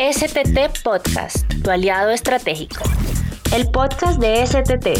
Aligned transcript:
STT 0.00 0.82
Podcast, 0.82 1.46
tu 1.62 1.70
aliado 1.70 2.08
estratégico. 2.08 2.84
El 3.54 3.70
podcast 3.70 4.18
de 4.18 4.46
STT, 4.46 4.98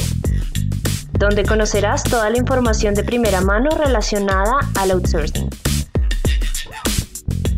donde 1.18 1.42
conocerás 1.46 2.04
toda 2.04 2.28
la 2.28 2.36
información 2.36 2.92
de 2.92 3.02
primera 3.02 3.40
mano 3.40 3.70
relacionada 3.70 4.58
al 4.78 4.90
outsourcing. 4.90 5.48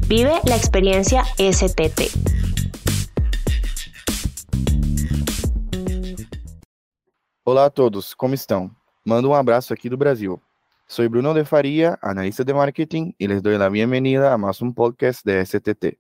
Vive 0.07 0.35
la 0.45 0.55
experiencia 0.55 1.25
STT. 1.37 2.13
Olá 7.43 7.65
a 7.65 7.71
todos, 7.71 8.15
como 8.15 8.35
estão? 8.35 8.71
Mando 9.05 9.31
um 9.31 9.35
abraço 9.35 9.75
aqui 9.75 9.89
do 9.89 9.97
Brasil. 9.97 10.41
Soy 10.87 11.09
Bruno 11.09 11.35
de 11.35 11.45
Faría, 11.45 11.99
analista 12.03 12.45
de 12.45 12.55
marketing, 12.55 13.15
y 13.19 13.27
les 13.27 13.43
doy 13.43 13.59
la 13.59 13.69
bienvenida 13.69 14.33
a 14.33 14.39
más 14.39 14.63
un 14.63 14.73
podcast 14.73 15.25
de 15.25 15.45
STT, 15.45 15.99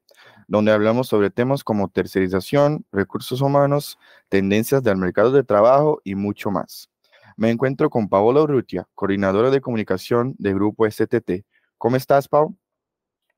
donde 0.48 0.72
hablamos 0.72 1.08
sobre 1.08 1.30
temas 1.30 1.64
como 1.64 1.88
tercerización, 1.88 2.84
recursos 2.92 3.40
humanos, 3.40 3.98
tendencias 4.28 4.82
del 4.82 4.96
mercado 4.96 5.32
de 5.32 5.44
trabajo 5.44 6.00
y 6.04 6.14
mucho 6.14 6.50
más. 6.50 6.90
Me 7.36 7.50
encuentro 7.50 7.90
con 7.90 8.08
Paola 8.08 8.42
Urrutia, 8.42 8.86
coordinadora 8.94 9.50
de 9.50 9.60
comunicación 9.60 10.34
del 10.38 10.54
grupo 10.54 10.88
STT. 10.90 11.44
¿Cómo 11.78 11.96
estás, 11.96 12.28
Pau? 12.28 12.56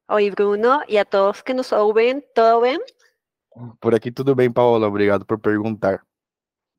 Oi, 0.08 0.30
Bruno, 0.30 0.82
e 0.86 0.98
a 0.98 1.04
todos 1.04 1.42
que 1.42 1.54
nos 1.54 1.72
ouvem, 1.72 2.22
¿todo 2.34 2.60
bem? 2.60 2.78
Por 3.80 3.94
aqui 3.94 4.10
tudo 4.10 4.34
bem, 4.34 4.52
Paola. 4.52 4.86
Obrigado 4.86 5.24
por 5.24 5.40
perguntar. 5.40 6.02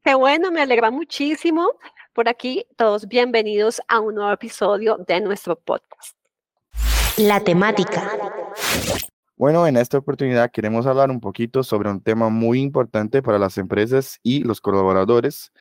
Qué 0.04 0.14
bueno, 0.14 0.52
me 0.52 0.62
alegra 0.62 0.92
muchísimo. 0.92 1.74
Por 2.14 2.30
aquí, 2.30 2.68
todos 2.76 3.08
bienvenidos 3.08 3.82
a 3.88 4.00
un 4.00 4.16
nuevo 4.16 4.32
episodio 4.32 4.98
de 5.08 5.22
nuestro 5.22 5.56
podcast. 5.56 6.16
La 7.18 7.40
temática. 7.40 8.12
Bueno, 9.38 9.68
en 9.68 9.76
esta 9.76 9.98
oportunidad 9.98 10.50
queremos 10.50 10.86
hablar 10.86 11.12
un 11.12 11.20
poquito 11.20 11.62
sobre 11.62 11.90
un 11.90 12.00
tema 12.00 12.30
muy 12.30 12.62
importante 12.62 13.22
para 13.22 13.38
las 13.38 13.58
empresas 13.58 14.18
y 14.24 14.46
los 14.46 14.62
colaboradores, 14.62 15.52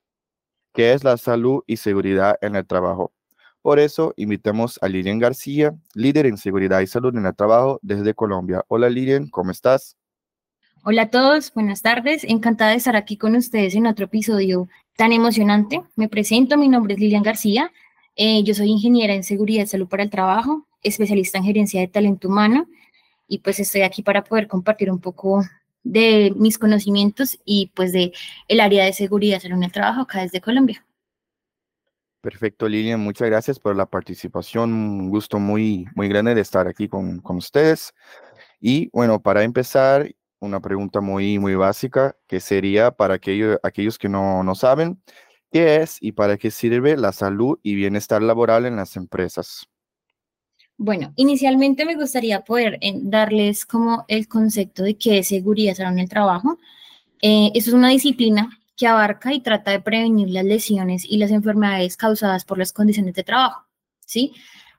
que 0.72 0.92
es 0.92 1.02
la 1.02 1.16
salud 1.16 1.64
y 1.66 1.76
seguridad 1.78 2.36
en 2.40 2.54
el 2.54 2.64
trabajo. 2.64 3.12
Por 3.62 3.80
eso 3.80 4.14
invitamos 4.16 4.78
a 4.80 4.86
Lilian 4.86 5.18
García, 5.18 5.74
líder 5.94 6.26
en 6.26 6.36
seguridad 6.36 6.82
y 6.82 6.86
salud 6.86 7.16
en 7.16 7.26
el 7.26 7.34
trabajo 7.34 7.80
desde 7.82 8.14
Colombia. 8.14 8.62
Hola 8.68 8.88
Lilian, 8.88 9.28
¿cómo 9.28 9.50
estás? 9.50 9.96
Hola 10.84 11.02
a 11.02 11.10
todos, 11.10 11.52
buenas 11.52 11.82
tardes. 11.82 12.22
Encantada 12.22 12.70
de 12.70 12.76
estar 12.76 12.94
aquí 12.94 13.16
con 13.16 13.34
ustedes 13.34 13.74
en 13.74 13.88
otro 13.88 14.04
episodio 14.04 14.68
tan 14.96 15.12
emocionante. 15.12 15.82
Me 15.96 16.08
presento, 16.08 16.56
mi 16.56 16.68
nombre 16.68 16.94
es 16.94 17.00
Lilian 17.00 17.24
García. 17.24 17.72
Eh, 18.14 18.44
yo 18.44 18.54
soy 18.54 18.68
ingeniera 18.68 19.14
en 19.14 19.24
seguridad 19.24 19.64
y 19.64 19.66
salud 19.66 19.88
para 19.88 20.04
el 20.04 20.10
trabajo, 20.10 20.64
especialista 20.84 21.38
en 21.38 21.44
gerencia 21.44 21.80
de 21.80 21.88
talento 21.88 22.28
humano 22.28 22.68
y 23.28 23.38
pues 23.38 23.60
estoy 23.60 23.82
aquí 23.82 24.02
para 24.02 24.24
poder 24.24 24.48
compartir 24.48 24.90
un 24.90 25.00
poco 25.00 25.42
de 25.82 26.32
mis 26.36 26.58
conocimientos 26.58 27.38
y 27.44 27.70
pues 27.74 27.92
de 27.92 28.12
el 28.48 28.60
área 28.60 28.84
de 28.84 28.92
seguridad 28.92 29.44
en 29.44 29.62
el 29.62 29.72
trabajo 29.72 30.02
acá 30.02 30.22
desde 30.22 30.40
Colombia. 30.40 30.84
Perfecto, 32.20 32.66
Lilian, 32.66 33.00
muchas 33.00 33.28
gracias 33.28 33.58
por 33.58 33.76
la 33.76 33.84
participación. 33.84 34.72
Un 34.72 35.10
gusto 35.10 35.38
muy, 35.38 35.86
muy 35.94 36.08
grande 36.08 36.34
de 36.34 36.40
estar 36.40 36.66
aquí 36.66 36.88
con, 36.88 37.20
con 37.20 37.36
ustedes. 37.36 37.92
Y 38.60 38.88
bueno, 38.94 39.20
para 39.20 39.42
empezar, 39.42 40.10
una 40.40 40.60
pregunta 40.60 41.02
muy, 41.02 41.38
muy 41.38 41.54
básica, 41.54 42.16
que 42.26 42.40
sería 42.40 42.90
para 42.92 43.14
aquellos, 43.14 43.58
aquellos 43.62 43.98
que 43.98 44.08
no, 44.08 44.42
no 44.42 44.54
saben, 44.54 45.02
¿qué 45.50 45.76
es 45.76 45.98
y 46.00 46.12
para 46.12 46.38
qué 46.38 46.50
sirve 46.50 46.96
la 46.96 47.12
salud 47.12 47.58
y 47.62 47.74
bienestar 47.74 48.22
laboral 48.22 48.64
en 48.64 48.76
las 48.76 48.96
empresas? 48.96 49.68
Bueno, 50.76 51.12
inicialmente 51.16 51.84
me 51.84 51.94
gustaría 51.94 52.40
poder 52.42 52.78
eh, 52.80 52.94
darles 52.96 53.64
como 53.64 54.04
el 54.08 54.28
concepto 54.28 54.82
de 54.82 54.96
qué 54.96 55.18
es 55.18 55.28
seguridad 55.28 55.78
en 55.80 55.98
el 55.98 56.08
trabajo. 56.08 56.58
Eh, 57.22 57.52
es 57.54 57.68
una 57.68 57.88
disciplina 57.90 58.58
que 58.76 58.86
abarca 58.86 59.32
y 59.32 59.40
trata 59.40 59.70
de 59.70 59.80
prevenir 59.80 60.30
las 60.30 60.44
lesiones 60.44 61.04
y 61.04 61.18
las 61.18 61.30
enfermedades 61.30 61.96
causadas 61.96 62.44
por 62.44 62.58
las 62.58 62.72
condiciones 62.72 63.14
de 63.14 63.22
trabajo, 63.22 63.66
¿sí? 64.04 64.32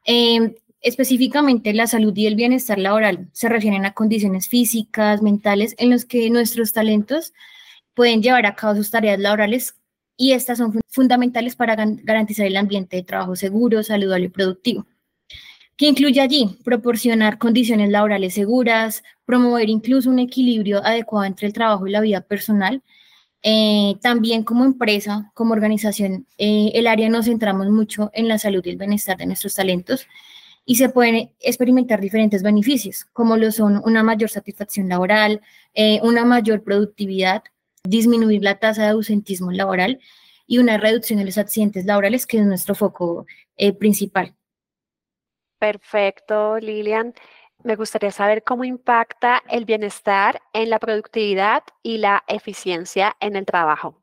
Eh, 0.05 0.55
Específicamente, 0.85 1.73
la 1.73 1.87
salud 1.87 2.15
y 2.15 2.27
el 2.27 2.35
bienestar 2.35 2.77
laboral 2.77 3.27
se 3.31 3.49
refieren 3.49 3.85
a 3.87 3.95
condiciones 3.95 4.47
físicas, 4.47 5.23
mentales, 5.23 5.73
en 5.79 5.89
las 5.89 6.05
que 6.05 6.29
nuestros 6.29 6.73
talentos 6.73 7.33
pueden 7.95 8.21
llevar 8.21 8.45
a 8.45 8.53
cabo 8.53 8.75
sus 8.75 8.91
tareas 8.91 9.19
laborales 9.19 9.75
y 10.15 10.33
estas 10.33 10.59
son 10.59 10.79
fundamentales 10.89 11.55
para 11.55 11.75
garantizar 11.75 12.45
el 12.45 12.55
ambiente 12.55 12.97
de 12.97 13.03
trabajo 13.03 13.35
seguro, 13.35 13.81
saludable 13.81 14.25
y 14.27 14.29
productivo, 14.29 14.85
que 15.77 15.87
incluye 15.87 16.21
allí 16.21 16.57
proporcionar 16.63 17.37
condiciones 17.37 17.89
laborales 17.89 18.33
seguras, 18.33 19.03
promover 19.25 19.69
incluso 19.69 20.09
un 20.09 20.19
equilibrio 20.19 20.83
adecuado 20.85 21.25
entre 21.25 21.47
el 21.47 21.53
trabajo 21.53 21.87
y 21.87 21.91
la 21.91 22.01
vida 22.01 22.21
personal. 22.21 22.81
Eh, 23.43 23.95
también 24.01 24.43
como 24.43 24.65
empresa, 24.65 25.31
como 25.35 25.53
organización, 25.53 26.25
eh, 26.37 26.71
el 26.73 26.87
área 26.87 27.09
nos 27.09 27.25
centramos 27.25 27.69
mucho 27.69 28.09
en 28.13 28.27
la 28.27 28.39
salud 28.39 28.65
y 28.65 28.69
el 28.71 28.77
bienestar 28.77 29.17
de 29.17 29.27
nuestros 29.27 29.53
talentos 29.53 30.07
y 30.65 30.75
se 30.77 30.89
pueden 30.89 31.31
experimentar 31.39 32.01
diferentes 32.01 32.41
beneficios, 32.41 33.05
como 33.13 33.37
lo 33.37 33.51
son 33.51 33.81
una 33.85 34.01
mayor 34.01 34.29
satisfacción 34.31 34.89
laboral, 34.89 35.41
eh, 35.75 35.99
una 36.01 36.25
mayor 36.25 36.63
productividad, 36.63 37.43
disminuir 37.83 38.41
la 38.41 38.57
tasa 38.57 38.83
de 38.83 38.89
ausentismo 38.89 39.51
laboral 39.51 39.99
y 40.47 40.57
una 40.57 40.77
reducción 40.77 41.19
de 41.19 41.25
los 41.25 41.37
accidentes 41.37 41.85
laborales, 41.85 42.25
que 42.25 42.39
es 42.39 42.45
nuestro 42.45 42.73
foco 42.73 43.27
principal. 43.79 44.35
Perfecto, 45.59 46.57
Lilian. 46.59 47.13
Me 47.63 47.75
gustaría 47.75 48.11
saber 48.11 48.43
cómo 48.43 48.63
impacta 48.63 49.41
el 49.49 49.65
bienestar 49.65 50.41
en 50.53 50.69
la 50.69 50.79
productividad 50.79 51.63
y 51.81 51.97
la 51.97 52.23
eficiencia 52.27 53.15
en 53.19 53.35
el 53.35 53.45
trabajo. 53.45 54.01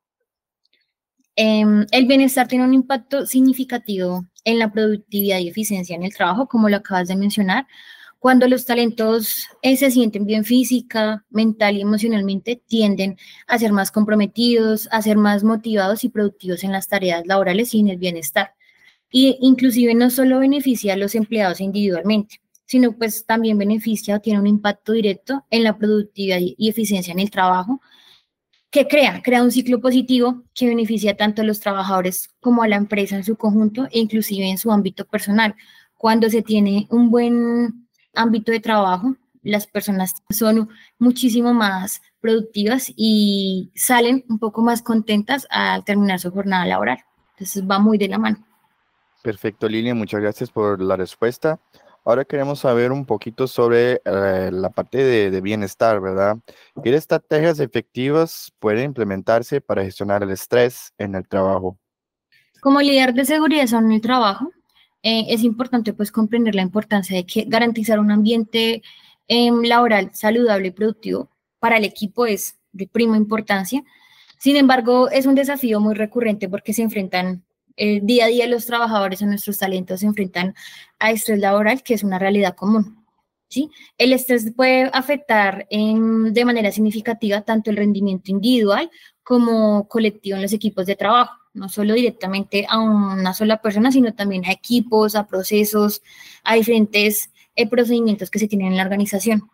Em, 1.37 1.87
el 1.93 2.07
bienestar 2.07 2.47
tiene 2.47 2.65
un 2.65 2.75
impacto 2.75 3.25
significativo 3.27 4.27
en 4.45 4.59
la 4.59 4.71
productividad 4.71 5.39
y 5.39 5.49
eficiencia 5.49 5.97
en 5.97 6.03
el 6.03 6.15
trabajo, 6.15 6.47
como 6.47 6.69
lo 6.69 6.77
acabas 6.77 7.09
de 7.09 7.17
mencionar. 7.17 7.67
Cuando 8.19 8.47
los 8.47 8.67
talentos 8.67 9.49
eh, 9.63 9.77
se 9.77 9.91
sienten 9.91 10.27
bien 10.27 10.45
física, 10.45 11.25
mental 11.31 11.77
y 11.77 11.81
emocionalmente, 11.81 12.63
tienden 12.67 13.17
a 13.47 13.59
ser 13.59 13.73
más 13.73 13.91
comprometidos, 13.91 14.89
a 14.93 15.03
ser 15.03 15.17
más 15.17 15.43
motivados 15.43 16.05
y 16.05 16.09
productivos 16.09 16.63
en 16.65 16.73
las 16.73 16.89
tareas 16.89 17.27
laborales 17.27 17.75
y 17.75 17.81
en 17.81 17.89
el 17.89 17.97
bienestar. 17.97 18.55
Y 19.13 19.39
inclusive 19.41 19.95
no 19.95 20.11
solo 20.11 20.41
beneficia 20.41 20.95
a 20.95 20.97
los 20.97 21.15
empleados 21.15 21.61
individualmente, 21.61 22.41
sino 22.65 22.93
pues 22.93 23.25
también 23.27 23.59
beneficia 23.59 24.17
o 24.17 24.21
tiene 24.21 24.41
un 24.41 24.49
impacto 24.49 24.93
directo 24.93 25.45
en 25.51 25.63
la 25.63 25.77
productividad 25.77 26.39
y 26.41 26.69
eficiencia 26.69 27.13
en 27.13 27.21
el 27.21 27.31
trabajo, 27.31 27.81
que 28.71 28.89
crea, 28.89 29.21
crea 29.23 29.43
un 29.43 29.53
ciclo 29.53 29.81
positivo 29.81 30.45
que 30.55 30.67
beneficia 30.67 31.15
tanto 31.15 31.43
a 31.43 31.45
los 31.45 31.61
trabajadores 31.61 32.31
como 32.41 32.63
a 32.63 32.69
la 32.69 32.77
empresa 32.77 33.15
en 33.15 33.23
su 33.23 33.37
conjunto 33.37 33.87
e 33.93 33.99
inclusive 33.99 34.49
en 34.49 34.57
su 34.57 34.73
ámbito 34.73 35.05
personal. 35.05 35.55
Cuando 35.99 36.31
se 36.31 36.41
tiene 36.41 36.87
un 36.91 37.11
buen 37.11 37.87
ámbito 38.15 38.51
de 38.51 38.61
trabajo, 38.61 39.15
las 39.43 39.67
personas 39.67 40.15
son 40.31 40.71
muchísimo 40.99 41.53
más 41.53 42.01
productivas 42.21 42.91
y 42.97 43.71
salen 43.75 44.25
un 44.31 44.39
poco 44.39 44.63
más 44.63 44.81
contentas 44.81 45.47
al 45.51 45.85
terminar 45.85 46.19
su 46.21 46.31
jornada 46.31 46.65
laboral. 46.65 46.99
Entonces 47.33 47.63
va 47.69 47.79
muy 47.79 47.99
de 47.99 48.09
la 48.09 48.19
mano. 48.19 48.47
Perfecto, 49.23 49.69
Lilia, 49.69 49.95
muchas 49.95 50.21
gracias 50.21 50.51
por 50.51 50.83
la 50.83 50.97
respuesta. 50.97 51.61
Ahora 52.05 52.25
queremos 52.25 52.59
saber 52.59 52.91
un 52.91 53.07
poquito 53.07 53.47
sobre 53.47 54.03
eh, 54.05 54.51
la 54.53 54.71
parte 54.71 54.99
de, 54.99 55.41
bienestar, 55.41 56.01
¿verdad? 56.01 56.37
¿Qué 56.83 56.93
estrategias 56.93 57.61
efectivas 57.61 58.53
pueden 58.59 58.87
implementarse 58.87 59.61
para 59.61 59.85
gestionar 59.85 60.25
el 60.25 60.31
estrés 60.31 60.93
en 60.99 61.15
el 61.15 61.29
trabajo? 61.29 61.79
Como 62.61 62.81
líder 62.81 63.15
de 63.15 63.25
seguridad 63.25 63.73
en 63.73 63.93
el 63.93 64.01
trabajo, 64.01 64.51
eh, 65.05 65.27
es 65.29 65.45
importante 65.45 65.93
pues 65.93 66.11
comprender 66.11 66.57
la 66.57 66.63
importancia 66.63 67.17
de 67.17 67.25
que 67.25 67.45
garantizar 67.47 68.01
un 68.01 68.11
ambiente 68.11 68.83
em, 69.29 69.63
laboral 69.63 70.11
saludable 70.13 70.69
y 70.69 70.71
productivo 70.73 71.31
para 71.61 71.77
el 71.77 71.85
equipo 71.85 72.27
es 72.27 72.57
de 72.73 72.89
prima 72.89 73.17
importancia. 73.17 73.85
Sin 74.39 74.57
embargo, 74.57 75.09
es 75.09 75.27
un 75.27 75.37
desafío 75.37 75.79
muy 75.79 75.95
recurrente 75.95 76.49
porque 76.49 76.73
se 76.73 76.83
enfrentan 76.83 77.45
el 77.77 78.07
día 78.07 78.27
a 78.27 78.29
día 78.29 78.47
los 78.47 78.67
trabajadores 78.67 79.23
o 79.23 79.27
nuestros 79.27 79.59
talentos 79.59 80.01
se 80.01 80.07
enfrentan 80.07 80.55
a 80.99 81.11
estrés 81.11 81.39
laboral, 81.39 81.83
que 81.83 81.95
es 81.95 82.03
una 82.03 82.19
realidad 82.19 82.55
común. 82.55 83.05
¿sí? 83.49 83.71
El 83.99 84.13
estrés 84.13 84.53
puede 84.57 84.91
afectar 84.93 85.67
de 85.69 86.45
manera 86.45 86.73
significativa 86.73 87.43
tanto 87.43 87.71
el 87.71 87.77
rendimiento 87.77 88.31
individual 88.31 88.91
como 89.23 89.87
colectivo 89.89 90.37
en 90.37 90.43
los 90.43 90.53
equipos 90.53 90.87
de 90.87 90.97
trabajo, 90.97 91.37
no 91.53 91.69
solo 91.69 91.95
directamente 91.95 92.67
a 92.69 92.79
una 92.79 93.35
sola 93.35 93.61
persona, 93.61 93.93
sino 93.93 94.15
también 94.15 94.45
a 94.47 94.53
equipos, 94.53 95.15
a 95.15 95.27
procesos, 95.27 96.03
a 96.45 96.55
diferentes 96.55 97.31
eh, 97.55 97.69
procedimientos 97.69 98.31
que 98.31 98.39
se 98.39 98.49
tienen 98.49 98.69
en 98.69 98.77
la 98.79 98.85
organización. 98.85 99.51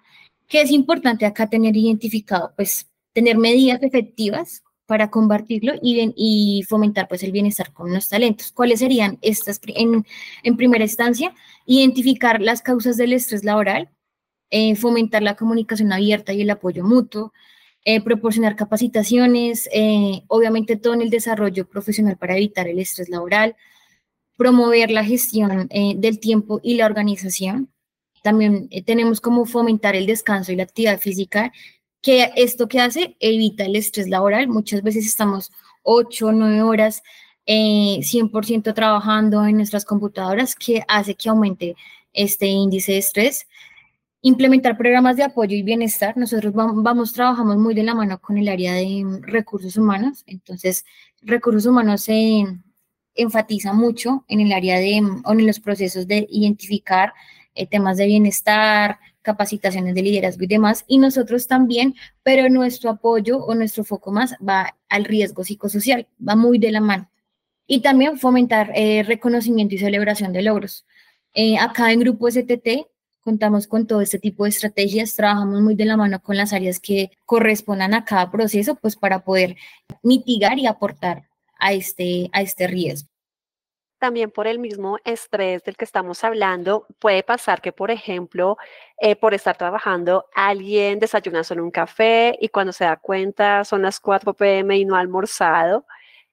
¿Qué 0.46 0.62
es 0.62 0.70
importante 0.70 1.26
acá 1.26 1.48
tener 1.48 1.76
identificado? 1.76 2.52
Pues 2.56 2.88
tener 3.12 3.36
medidas 3.36 3.82
efectivas 3.82 4.62
para 4.88 5.10
combatirlo 5.10 5.74
y, 5.82 6.64
fomentar 6.66 7.08
pues 7.08 7.22
el 7.22 7.30
bienestar 7.30 7.74
con 7.74 7.92
los 7.92 8.08
talentos. 8.08 8.52
¿Cuáles 8.52 8.80
serían 8.80 9.18
estas? 9.20 9.60
En, 9.66 10.56
primera 10.56 10.82
instancia, 10.82 11.34
identificar 11.66 12.40
las 12.40 12.62
causas 12.62 12.96
del 12.96 13.12
estrés 13.12 13.44
laboral, 13.44 13.90
eh, 14.50 14.76
fomentar 14.76 15.22
la 15.22 15.36
comunicación 15.36 15.92
abierta 15.92 16.32
y 16.32 16.40
el 16.40 16.48
apoyo 16.48 16.84
mutuo, 16.84 17.34
eh, 17.84 18.00
proporcionar 18.00 18.56
capacitaciones, 18.56 19.68
eh, 19.74 20.22
obviamente 20.26 20.76
todo 20.76 20.94
en 20.94 21.02
el 21.02 21.10
desarrollo 21.10 21.68
profesional 21.68 22.16
para 22.16 22.38
evitar 22.38 22.66
el 22.66 22.78
estrés 22.78 23.10
laboral, 23.10 23.56
promover 24.38 24.90
la 24.90 25.04
gestión 25.04 25.68
del 25.68 26.18
tiempo 26.18 26.60
y 26.62 26.76
la 26.76 26.86
organización. 26.86 27.70
También 28.22 28.70
tenemos 28.86 29.20
como 29.20 29.44
fomentar 29.44 29.96
el 29.96 30.06
descanso 30.06 30.50
y 30.50 30.56
la 30.56 30.62
actividad 30.62 30.98
física, 30.98 31.52
que 32.00 32.30
esto 32.36 32.68
que 32.68 32.80
hace 32.80 33.16
evita 33.20 33.64
el 33.64 33.76
estrés 33.76 34.08
laboral. 34.08 34.48
Muchas 34.48 34.82
veces 34.82 35.06
estamos 35.06 35.50
8 35.82 36.26
o 36.26 36.32
9 36.32 36.62
horas 36.62 37.02
100% 37.46 38.74
trabajando 38.74 39.44
en 39.46 39.56
nuestras 39.56 39.84
computadoras, 39.84 40.54
que 40.54 40.82
hace 40.86 41.14
que 41.14 41.28
aumente 41.28 41.76
este 42.12 42.46
índice 42.46 42.92
de 42.92 42.98
estrés 42.98 43.46
implementar 44.22 44.76
programas 44.76 45.16
de 45.16 45.24
apoyo 45.24 45.56
y 45.56 45.62
bienestar. 45.62 46.16
Nosotros 46.16 46.52
vamos, 46.54 47.12
trabajamos 47.12 47.56
muy 47.56 47.74
de 47.74 47.84
la 47.84 47.94
mano 47.94 48.20
con 48.20 48.38
el 48.38 48.48
área 48.48 48.74
de 48.74 49.04
recursos 49.22 49.76
humanos. 49.76 50.24
Entonces, 50.26 50.84
recursos 51.22 51.66
humanos 51.66 52.02
se 52.02 52.44
enfatiza 53.14 53.72
mucho 53.72 54.24
en 54.28 54.40
el 54.40 54.52
área 54.52 54.78
de, 54.78 55.02
o 55.24 55.32
en 55.32 55.46
los 55.46 55.60
procesos 55.60 56.06
de 56.06 56.26
identificar 56.30 57.12
eh, 57.54 57.66
temas 57.66 57.96
de 57.96 58.06
bienestar, 58.06 58.98
capacitaciones 59.28 59.94
de 59.94 60.02
liderazgo 60.02 60.42
y 60.44 60.46
demás. 60.46 60.84
Y 60.88 60.96
nosotros 60.96 61.46
también, 61.46 61.94
pero 62.22 62.48
nuestro 62.48 62.88
apoyo 62.88 63.44
o 63.44 63.54
nuestro 63.54 63.84
foco 63.84 64.10
más 64.10 64.34
va 64.36 64.74
al 64.88 65.04
riesgo 65.04 65.44
psicosocial, 65.44 66.06
va 66.26 66.34
muy 66.34 66.58
de 66.58 66.72
la 66.72 66.80
mano. 66.80 67.10
Y 67.66 67.82
también 67.82 68.18
fomentar 68.18 68.72
eh, 68.74 69.02
reconocimiento 69.02 69.74
y 69.74 69.78
celebración 69.78 70.32
de 70.32 70.40
logros. 70.40 70.86
Eh, 71.34 71.58
acá 71.58 71.92
en 71.92 72.00
Grupo 72.00 72.30
STT 72.30 72.88
contamos 73.20 73.66
con 73.66 73.86
todo 73.86 74.00
este 74.00 74.18
tipo 74.18 74.44
de 74.44 74.50
estrategias, 74.50 75.14
trabajamos 75.14 75.60
muy 75.60 75.74
de 75.74 75.84
la 75.84 75.98
mano 75.98 76.22
con 76.22 76.38
las 76.38 76.54
áreas 76.54 76.80
que 76.80 77.10
correspondan 77.26 77.92
a 77.92 78.06
cada 78.06 78.30
proceso, 78.30 78.76
pues 78.76 78.96
para 78.96 79.22
poder 79.22 79.56
mitigar 80.02 80.58
y 80.58 80.66
aportar 80.66 81.28
a 81.58 81.74
este, 81.74 82.30
a 82.32 82.40
este 82.40 82.66
riesgo. 82.66 83.10
También 83.98 84.30
por 84.30 84.46
el 84.46 84.60
mismo 84.60 84.98
estrés 85.04 85.64
del 85.64 85.76
que 85.76 85.84
estamos 85.84 86.22
hablando, 86.22 86.86
puede 87.00 87.24
pasar 87.24 87.60
que, 87.60 87.72
por 87.72 87.90
ejemplo, 87.90 88.56
eh, 89.00 89.16
por 89.16 89.34
estar 89.34 89.56
trabajando, 89.56 90.26
alguien 90.34 91.00
desayuna 91.00 91.42
solo 91.42 91.64
un 91.64 91.72
café 91.72 92.36
y 92.40 92.48
cuando 92.48 92.72
se 92.72 92.84
da 92.84 92.96
cuenta 92.96 93.64
son 93.64 93.82
las 93.82 93.98
4 93.98 94.34
pm 94.34 94.78
y 94.78 94.84
no 94.84 94.94
ha 94.94 95.00
almorzado. 95.00 95.84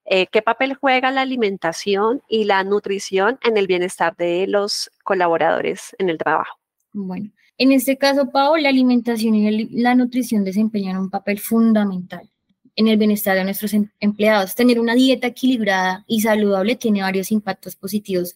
Eh, 0.05 0.27
¿Qué 0.27 0.43
papel 0.43 0.75
juega 0.75 1.09
la 1.09 1.21
alimentación 1.21 2.21
y 2.27 2.43
la 2.43 2.63
nutrición 2.63 3.39
en 3.41 3.57
el 3.57 3.65
bienestar 3.65 4.15
de 4.15 4.45
los 4.45 4.91
colaboradores 5.03 5.95
en 5.97 6.09
el 6.09 6.19
trabajo? 6.19 6.59
Bueno, 6.93 7.31
en 7.57 7.71
este 7.71 7.97
caso, 7.97 8.31
Pau, 8.31 8.57
la 8.57 8.69
alimentación 8.69 9.33
y 9.33 9.81
la 9.81 9.95
nutrición 9.95 10.43
desempeñan 10.43 10.97
un 10.97 11.09
papel 11.09 11.39
fundamental 11.39 12.29
en 12.75 12.87
el 12.87 12.97
bienestar 12.97 13.37
de 13.37 13.43
nuestros 13.43 13.73
em-, 13.73 13.89
empleados. 13.99 14.55
Tener 14.55 14.79
una 14.79 14.95
dieta 14.95 15.27
equilibrada 15.27 16.03
y 16.07 16.21
saludable 16.21 16.75
tiene 16.75 17.01
varios 17.01 17.31
impactos 17.31 17.75
positivos 17.75 18.35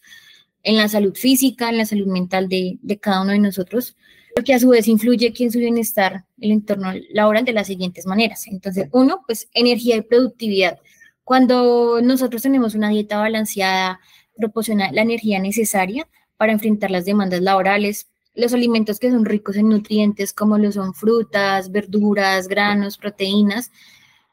en 0.64 0.78
la 0.78 0.88
salud 0.88 1.16
física, 1.16 1.70
en 1.70 1.78
la 1.78 1.86
salud 1.86 2.08
mental 2.08 2.50
de, 2.50 2.80
cada 3.02 3.22
uno 3.22 3.32
de 3.32 3.40
nosotros, 3.40 3.96
lo 4.36 4.44
que 4.44 4.54
a 4.54 4.60
su 4.60 4.70
vez 4.70 4.88
influye 4.88 5.34
en 5.38 5.52
su 5.52 5.60
bienestar, 5.60 6.26
el 6.40 6.52
entorno 6.52 6.92
laboral 7.12 7.46
de 7.46 7.54
las 7.54 7.68
siguientes 7.68 8.06
maneras. 8.06 8.48
Entonces, 8.48 8.88
uno, 8.92 9.24
pues 9.26 9.50
energía 9.54 9.96
y 9.96 10.02
productividad. 10.02 10.80
Cuando 11.24 12.02
nosotros 12.02 12.42
tenemos 12.42 12.76
una 12.76 12.90
dieta 12.90 13.20
balanceada, 13.20 14.00
proporciona 14.38 14.92
la 14.92 15.02
energía 15.02 15.40
necesaria 15.40 16.08
para 16.38 16.54
enfrentar 16.54 16.92
las 16.92 17.06
demandas 17.06 17.42
laborales, 17.42 18.08
los 18.34 18.54
alimentos 18.54 19.00
que 19.00 19.12
son 19.12 19.26
ricos 19.26 19.58
en 19.58 19.70
nutrientes, 19.70 20.34
como 20.34 20.58
lo 20.58 20.72
son 20.72 20.94
frutas, 20.94 21.72
verduras, 21.72 22.48
granos, 22.48 22.98
proteínas, 22.98 23.72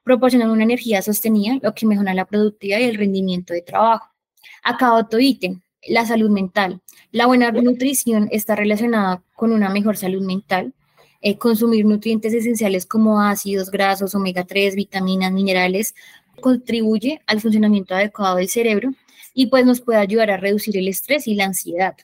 proporcionan 0.06 0.50
una 0.50 0.62
energía 0.62 1.02
sostenida, 1.02 1.58
lo 1.60 1.74
que 1.74 1.84
mejora 1.84 2.14
la 2.14 2.26
productividad 2.26 2.78
y 2.78 2.84
el 2.84 2.96
rendimiento 2.96 3.52
de 3.52 3.62
trabajo. 3.62 4.08
Acá 4.62 4.94
otro 4.94 5.18
ítem, 5.18 5.62
la 5.88 6.06
salud 6.06 6.30
mental. 6.30 6.80
La 7.10 7.26
buena 7.26 7.50
nutrición 7.50 8.28
está 8.30 8.54
relacionada 8.54 9.24
con 9.34 9.50
una 9.50 9.68
mejor 9.68 9.96
salud 9.96 10.22
mental. 10.22 10.72
Eh, 11.22 11.38
consumir 11.38 11.84
nutrientes 11.84 12.32
esenciales 12.32 12.86
como 12.86 13.20
ácidos, 13.20 13.68
grasos, 13.68 14.14
omega 14.14 14.44
3, 14.44 14.76
vitaminas, 14.76 15.32
minerales, 15.32 15.92
contribuye 16.40 17.20
al 17.26 17.40
funcionamiento 17.40 17.96
adecuado 17.96 18.36
del 18.36 18.48
cerebro 18.48 18.90
y 19.34 19.46
pues 19.46 19.66
nos 19.66 19.80
puede 19.80 19.98
ayudar 19.98 20.30
a 20.30 20.36
reducir 20.36 20.78
el 20.78 20.86
estrés 20.86 21.26
y 21.26 21.34
la 21.34 21.46
ansiedad. 21.46 21.96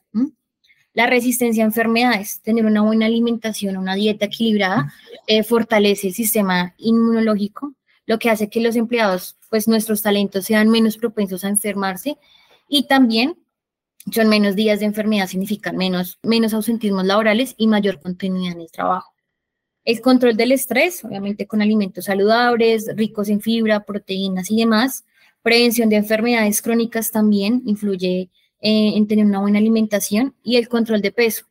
La 0.93 1.07
resistencia 1.07 1.63
a 1.63 1.67
enfermedades, 1.67 2.41
tener 2.43 2.67
una 2.67 2.83
buena 2.83 3.07
alimentación, 3.07 3.77
una 3.77 3.95
dieta 3.95 4.27
equilibrada, 4.27 4.93
eh, 5.29 5.45
fortalece 5.45 6.09
el 6.09 6.15
sistema 6.15 6.75
inmunológico, 6.79 7.75
lo 8.13 8.19
que 8.19 8.29
hace 8.29 8.51
que 8.51 8.61
los 8.61 8.77
empleados, 8.77 9.39
pues 9.49 9.69
nuestros 9.69 10.03
talentos 10.03 10.45
sean 10.45 10.69
menos 10.69 10.99
propensos 10.99 11.45
a 11.45 11.49
enfermarse 11.49 12.19
y 12.69 12.87
también 12.87 13.39
son 14.13 14.29
menos 14.29 14.55
días 14.55 14.81
de 14.81 14.87
enfermedad, 14.87 15.29
significan 15.29 15.79
menos, 15.79 16.19
menos 16.23 16.53
ausentismos 16.53 17.07
laborales 17.07 17.55
y 17.57 17.69
mayor 17.69 18.01
continuidad 18.01 18.53
en 18.53 18.61
el 18.61 18.71
trabajo. 18.71 19.15
El 19.87 20.03
control 20.03 20.37
del 20.37 20.53
estrés, 20.53 21.03
obviamente 21.07 21.47
con 21.47 21.63
alimentos 21.63 22.05
saludables, 22.05 22.87
ricos 22.97 23.31
en 23.31 23.41
fibra, 23.41 23.81
proteínas 23.81 24.51
y 24.51 24.59
demás. 24.59 25.07
Prevención 25.41 25.89
de 25.89 25.97
enfermedades 25.97 26.61
crónicas 26.61 27.11
también 27.13 27.63
influye 27.65 28.29
eh, 28.61 28.93
en 28.95 29.09
tener 29.09 29.25
una 29.25 29.41
buena 29.41 29.59
alimentación 29.59 30.35
y 30.43 30.57
el 30.57 30.69
control 30.69 31.01
de 31.01 31.13
peso. 31.13 31.47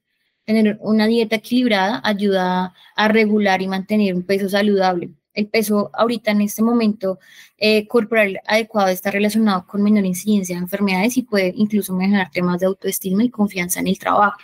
Tener 0.45 0.77
una 0.81 1.07
dieta 1.07 1.37
equilibrada 1.37 2.01
ayuda 2.03 2.75
a 2.95 3.07
regular 3.07 3.63
y 3.63 3.67
mantener 3.67 4.13
un 4.13 4.21
peso 4.21 4.47
saludable. 4.47 5.15
El 5.33 5.47
peso 5.47 5.89
ahorita 5.93 6.31
en 6.31 6.41
este 6.41 6.61
momento 6.61 7.19
eh, 7.57 7.87
corporal 7.87 8.39
adecuado 8.45 8.89
está 8.89 9.11
relacionado 9.11 9.65
con 9.65 9.81
menor 9.81 10.05
incidencia 10.05 10.55
de 10.55 10.61
enfermedades 10.61 11.17
y 11.17 11.23
puede 11.23 11.53
incluso 11.55 11.93
mejorar 11.93 12.31
temas 12.31 12.59
de 12.59 12.65
autoestima 12.65 13.23
y 13.23 13.29
confianza 13.29 13.79
en 13.79 13.87
el 13.87 13.97
trabajo. 13.99 14.37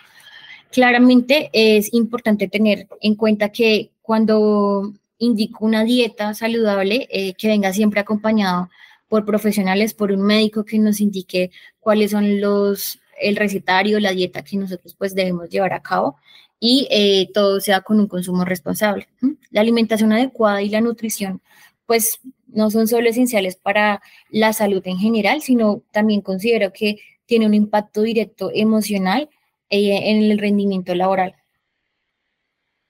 Claramente 0.72 1.50
es 1.54 1.94
importante 1.94 2.48
tener 2.48 2.88
en 3.02 3.16
cuenta 3.16 3.50
que 3.50 3.92
cuando 4.02 4.94
indico 5.18 5.66
una 5.66 5.84
dieta 5.84 6.34
saludable, 6.34 7.08
eh, 7.12 7.34
que 7.34 7.48
venga 7.48 7.74
siempre 7.74 8.00
acompañado 8.00 8.70
por 9.08 9.26
profesionales, 9.26 9.94
por 9.94 10.12
un 10.12 10.22
médico 10.22 10.66
que 10.66 10.80
nos 10.80 11.00
indique 11.00 11.52
cuáles 11.80 12.12
son 12.12 12.42
los, 12.42 13.00
el 13.20 13.36
recetario, 13.36 14.00
la 14.00 14.12
dieta 14.12 14.44
que 14.44 14.58
nosotros 14.58 14.96
pues 14.98 15.16
debemos 15.16 15.50
llevar 15.50 15.74
a 15.74 15.82
cabo 15.82 16.18
y 16.60 16.88
eh, 16.92 17.30
todo 17.34 17.60
sea 17.60 17.82
con 17.82 18.00
un 18.00 18.08
consumo 18.08 18.46
responsable. 18.46 19.08
La 19.52 19.62
alimentación 19.62 20.12
adecuada 20.12 20.62
y 20.62 20.70
la 20.70 20.82
nutrición 20.82 21.42
pues 21.86 22.20
no 22.48 22.70
son 22.70 22.88
solo 22.88 23.10
esenciales 23.10 23.56
para 23.56 24.02
la 24.30 24.52
salud 24.52 24.82
en 24.86 24.98
general, 24.98 25.42
sino 25.42 25.84
también 25.92 26.22
considero 26.22 26.74
que 26.74 26.98
tiene 27.26 27.46
un 27.46 27.54
impacto 27.54 28.02
directo 28.02 28.52
emocional 28.54 29.30
eh, 29.70 30.12
en 30.12 30.24
el 30.24 30.38
rendimiento 30.38 30.94
laboral. 30.96 31.36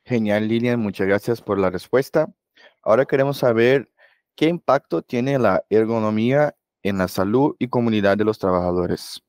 Genial, 0.05 0.47
Lilian, 0.47 0.79
muchas 0.79 1.05
gracias 1.05 1.41
por 1.41 1.59
la 1.59 1.69
respuesta. 1.69 2.33
Ahora 2.81 3.05
queremos 3.05 3.37
saber 3.37 3.89
¿Qué 4.37 4.47
impacto 4.47 5.01
tiene 5.01 5.39
la 5.39 5.65
ergonomía 5.67 6.55
en 6.83 6.99
la 6.99 7.07
salud 7.07 7.55
y 7.57 7.69
comunidad 7.69 8.19
de 8.19 8.23
los 8.23 8.37
trabajadores? 8.37 9.19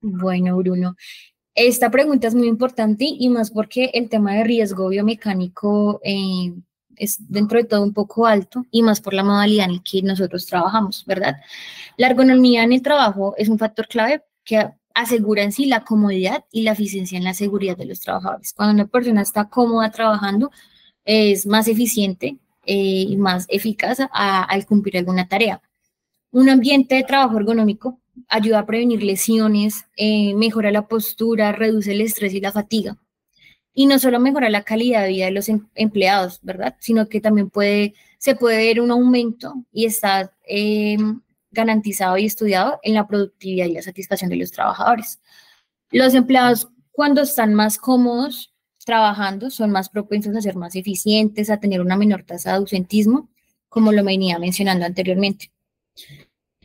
Bueno, 0.00 0.56
Bruno, 0.56 0.96
esta 1.54 1.90
pregunta 1.90 2.28
es 2.28 2.34
muy 2.34 2.48
importante 2.48 3.04
y 3.06 3.28
más 3.28 3.50
porque 3.50 3.90
el 3.94 4.08
tema 4.08 4.34
de 4.34 4.44
riesgo 4.44 4.88
biomecánico 4.88 6.00
eh, 6.04 6.54
es 6.96 7.16
dentro 7.28 7.58
de 7.58 7.64
todo 7.64 7.82
un 7.82 7.92
poco 7.92 8.26
alto 8.26 8.64
y 8.70 8.82
más 8.82 9.00
por 9.00 9.14
la 9.14 9.24
modalidad 9.24 9.66
en 9.66 9.76
la 9.76 9.82
que 9.82 10.02
nosotros 10.02 10.46
trabajamos, 10.46 11.04
¿verdad? 11.06 11.36
La 11.96 12.08
ergonomía 12.08 12.62
en 12.62 12.72
el 12.72 12.82
trabajo 12.82 13.34
es 13.36 13.48
un 13.48 13.58
factor 13.58 13.88
clave 13.88 14.22
que 14.44 14.70
asegura 14.94 15.42
en 15.42 15.52
sí 15.52 15.66
la 15.66 15.84
comodidad 15.84 16.44
y 16.52 16.62
la 16.62 16.72
eficiencia 16.72 17.16
en 17.18 17.24
la 17.24 17.34
seguridad 17.34 17.76
de 17.76 17.86
los 17.86 18.00
trabajadores. 18.00 18.52
Cuando 18.52 18.74
una 18.74 18.86
persona 18.86 19.22
está 19.22 19.48
cómoda 19.48 19.90
trabajando, 19.90 20.50
es 21.04 21.46
más 21.46 21.68
eficiente, 21.68 22.38
eh, 22.66 23.06
y 23.08 23.16
más 23.16 23.46
eficaz 23.48 23.98
al 24.12 24.66
cumplir 24.66 24.98
alguna 24.98 25.26
tarea. 25.26 25.62
Un 26.30 26.50
ambiente 26.50 26.94
de 26.94 27.04
trabajo 27.04 27.38
ergonómico 27.38 27.99
ayuda 28.28 28.60
a 28.60 28.66
prevenir 28.66 29.02
lesiones, 29.02 29.86
eh, 29.96 30.34
mejora 30.34 30.70
la 30.70 30.88
postura, 30.88 31.52
reduce 31.52 31.92
el 31.92 32.00
estrés 32.00 32.34
y 32.34 32.40
la 32.40 32.52
fatiga. 32.52 32.96
Y 33.72 33.86
no 33.86 33.98
solo 33.98 34.20
mejora 34.20 34.50
la 34.50 34.62
calidad 34.62 35.02
de 35.02 35.08
vida 35.08 35.24
de 35.26 35.30
los 35.32 35.48
em, 35.48 35.68
empleados, 35.74 36.40
¿verdad? 36.42 36.76
Sino 36.80 37.08
que 37.08 37.20
también 37.20 37.50
puede, 37.50 37.94
se 38.18 38.34
puede 38.34 38.58
ver 38.58 38.80
un 38.80 38.90
aumento 38.90 39.64
y 39.72 39.86
está 39.86 40.32
em, 40.46 41.20
garantizado 41.50 42.18
y 42.18 42.26
estudiado 42.26 42.80
en 42.82 42.94
la 42.94 43.06
productividad 43.06 43.66
y 43.66 43.72
la 43.74 43.82
satisfacción 43.82 44.30
de 44.30 44.36
los 44.36 44.50
trabajadores. 44.50 45.20
Los 45.90 46.14
empleados, 46.14 46.68
cuando 46.92 47.22
están 47.22 47.54
más 47.54 47.78
cómodos, 47.78 48.52
trabajando 48.84 49.50
son 49.50 49.70
más 49.70 49.88
propensos 49.88 50.34
a 50.36 50.40
ser 50.40 50.56
más 50.56 50.74
eficientes, 50.74 51.50
a 51.50 51.60
tener 51.60 51.80
una 51.80 51.96
menor 51.96 52.24
tasa 52.24 52.50
de 52.50 52.56
ausentismo, 52.56 53.28
como 53.68 53.92
lo 53.92 54.02
venía 54.04 54.38
mencionando 54.38 54.84
anteriormente. 54.84 55.52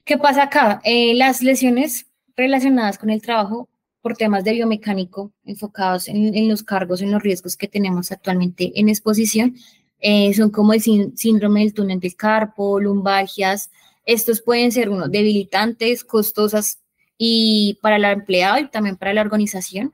¿Qué 0.06 0.20
pasa 0.20 0.44
acá? 0.44 0.82
Eh, 0.84 1.16
las 1.16 1.42
lesiones 1.42 2.06
relacionadas 2.38 3.00
con 3.00 3.10
el 3.10 3.24
trabajo 3.24 3.70
por 4.02 4.16
temas 4.16 4.44
de 4.44 4.54
biomecánico 4.54 5.34
enfocados 5.46 6.08
en, 6.08 6.48
los 6.48 6.62
cargos, 6.62 7.02
en 7.02 7.12
los 7.12 7.24
riesgos 7.24 7.58
que 7.58 7.68
tenemos 7.68 8.12
actualmente 8.12 8.72
en 8.80 8.88
exposición. 8.88 9.56
Eh, 10.00 10.32
son 10.36 10.52
como 10.52 10.74
el 10.74 10.82
síndrome 10.82 11.62
del 11.62 11.74
túnel 11.74 12.00
del 12.00 12.16
carpo, 12.16 12.80
lumbalgias. 12.80 13.72
Estos 14.06 14.44
pueden 14.44 14.72
ser 14.72 14.92
uno, 14.92 15.08
debilitantes, 15.08 16.04
costosas 16.04 16.84
y 17.18 17.80
para 17.82 17.96
el 17.96 18.06
empleado 18.06 18.60
y 18.60 18.70
también 18.70 18.98
para 18.98 19.12
la 19.12 19.22
organización. 19.22 19.92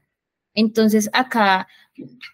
Entonces, 0.54 1.10
acá, 1.14 1.70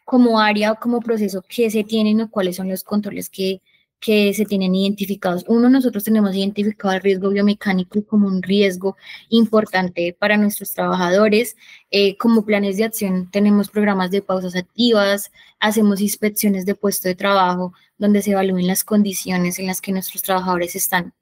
como 0.03 0.39
área 0.39 0.71
o 0.71 0.79
como 0.79 0.99
proceso, 0.99 1.43
¿qué 1.47 1.69
se 1.69 1.83
tienen 1.83 2.21
o 2.21 2.31
cuáles 2.31 2.55
son 2.55 2.69
los 2.69 2.83
controles 2.83 3.29
que, 3.29 3.61
que 3.99 4.33
se 4.33 4.45
tienen 4.45 4.75
identificados. 4.75 5.43
Uno, 5.47 5.69
nosotros 5.69 6.03
tenemos 6.03 6.35
identificado 6.35 6.93
el 6.93 7.01
riesgo 7.01 7.29
biomecánico 7.29 8.05
como 8.05 8.27
un 8.27 8.43
riesgo 8.43 8.95
importante 9.29 10.15
para 10.17 10.37
nuestros 10.37 10.71
trabajadores. 10.71 11.55
Eh, 11.89 12.17
como 12.17 12.45
planes 12.45 12.77
de 12.77 12.83
acción 12.83 13.29
tenemos 13.31 13.69
programas 13.69 14.11
de 14.11 14.21
pausas 14.21 14.55
activas, 14.55 15.31
hacemos 15.59 16.01
inspecciones 16.01 16.65
de 16.65 16.75
puesto 16.75 17.07
de 17.07 17.15
trabajo 17.15 17.73
donde 17.97 18.21
se 18.21 18.31
evalúen 18.31 18.67
las 18.67 18.83
condiciones 18.83 19.57
en 19.59 19.67
las 19.67 19.81
que 19.81 19.91
nuestros 19.91 20.21
trabajadores 20.21 20.75
están 20.75 21.13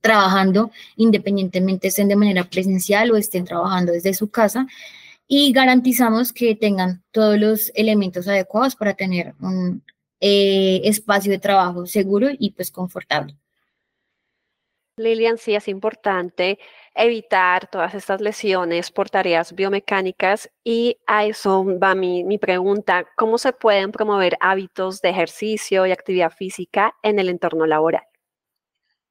trabajando, 0.00 0.70
independientemente 0.96 1.88
estén 1.88 2.08
de 2.08 2.16
manera 2.16 2.44
presencial 2.44 3.10
o 3.10 3.16
estén 3.16 3.44
trabajando 3.44 3.92
desde 3.92 4.14
su 4.14 4.30
casa. 4.30 4.66
Y 5.26 5.52
garantizamos 5.52 6.32
que 6.32 6.56
tengan 6.56 7.02
todos 7.12 7.38
los 7.38 7.72
elementos 7.74 8.26
adecuados 8.28 8.74
para 8.76 8.94
tener 8.94 9.34
un 9.40 9.82
eh, 10.20 10.82
espacio 10.84 11.32
de 11.32 11.38
trabajo 11.38 11.86
seguro 11.86 12.28
y 12.38 12.50
pues 12.50 12.70
confortable. 12.70 13.36
Lilian, 14.96 15.38
sí 15.38 15.54
es 15.54 15.66
importante 15.68 16.58
evitar 16.94 17.68
todas 17.70 17.94
estas 17.94 18.20
lesiones 18.20 18.90
por 18.90 19.08
tareas 19.08 19.54
biomecánicas 19.54 20.50
y 20.62 20.98
a 21.06 21.24
eso 21.24 21.64
va 21.78 21.94
mi, 21.94 22.22
mi, 22.24 22.38
pregunta, 22.38 23.06
¿cómo 23.16 23.38
se 23.38 23.52
pueden 23.52 23.92
promover 23.92 24.36
hábitos 24.40 25.00
de 25.00 25.10
ejercicio 25.10 25.86
y 25.86 25.92
actividad 25.92 26.30
física 26.30 26.94
en 27.02 27.18
el 27.18 27.28
entorno 27.28 27.66
laboral? 27.66 28.02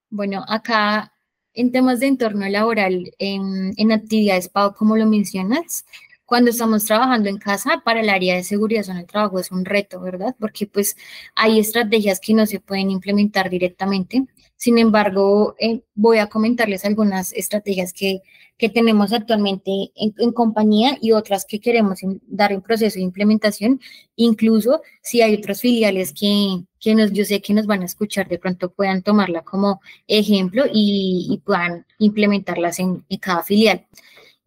Bueno, 0.09 0.43
acá 0.47 1.11
en 1.53 1.71
temas 1.71 1.99
de 1.99 2.07
entorno 2.07 2.47
laboral, 2.47 3.11
en, 3.17 3.73
en 3.75 3.91
actividades, 3.91 4.49
Pau, 4.49 4.73
como 4.73 4.95
lo 4.95 5.05
mencionas, 5.05 5.85
cuando 6.29 6.51
estamos 6.51 6.85
trabajando 6.85 7.27
en 7.27 7.39
casa, 7.39 7.81
para 7.83 8.01
el 8.01 8.09
área 8.09 8.35
de 8.35 8.43
seguridad 8.43 8.87
en 8.87 8.97
el 8.97 9.07
trabajo 9.07 9.39
es 9.39 9.51
un 9.51 9.65
reto, 9.65 9.99
¿verdad? 9.99 10.35
Porque 10.39 10.67
pues 10.67 10.95
hay 11.33 11.59
estrategias 11.59 12.19
que 12.19 12.35
no 12.35 12.45
se 12.45 12.59
pueden 12.59 12.91
implementar 12.91 13.49
directamente. 13.49 14.27
Sin 14.55 14.77
embargo, 14.77 15.55
eh, 15.59 15.81
voy 15.95 16.19
a 16.19 16.27
comentarles 16.27 16.85
algunas 16.85 17.33
estrategias 17.33 17.93
que, 17.93 18.21
que 18.59 18.69
tenemos 18.69 19.11
actualmente 19.11 19.71
en, 19.95 20.31
compañía 20.33 20.99
y 21.01 21.13
otras 21.13 21.45
que 21.45 21.59
queremos 21.59 22.01
dar 22.27 22.51
en 22.51 22.61
proceso 22.61 22.99
de 22.99 23.05
implementación. 23.05 23.81
Incluso 24.15 24.83
si 25.01 25.23
hay 25.23 25.33
otras 25.33 25.61
filiales 25.61 26.13
que, 26.13 26.63
que 26.79 26.93
nos, 26.93 27.11
yo 27.11 27.25
sé 27.25 27.41
que 27.41 27.55
nos 27.55 27.65
van 27.65 27.81
a 27.81 27.85
escuchar, 27.85 28.27
de 28.27 28.37
pronto 28.37 28.71
puedan 28.71 29.01
tomarla 29.01 29.41
como 29.41 29.81
ejemplo 30.07 30.65
y, 30.71 31.27
y 31.31 31.39
puedan 31.39 31.87
implementarlas 31.97 32.77
en, 32.79 33.03
en 33.09 33.17
cada 33.17 33.41
filial 33.41 33.87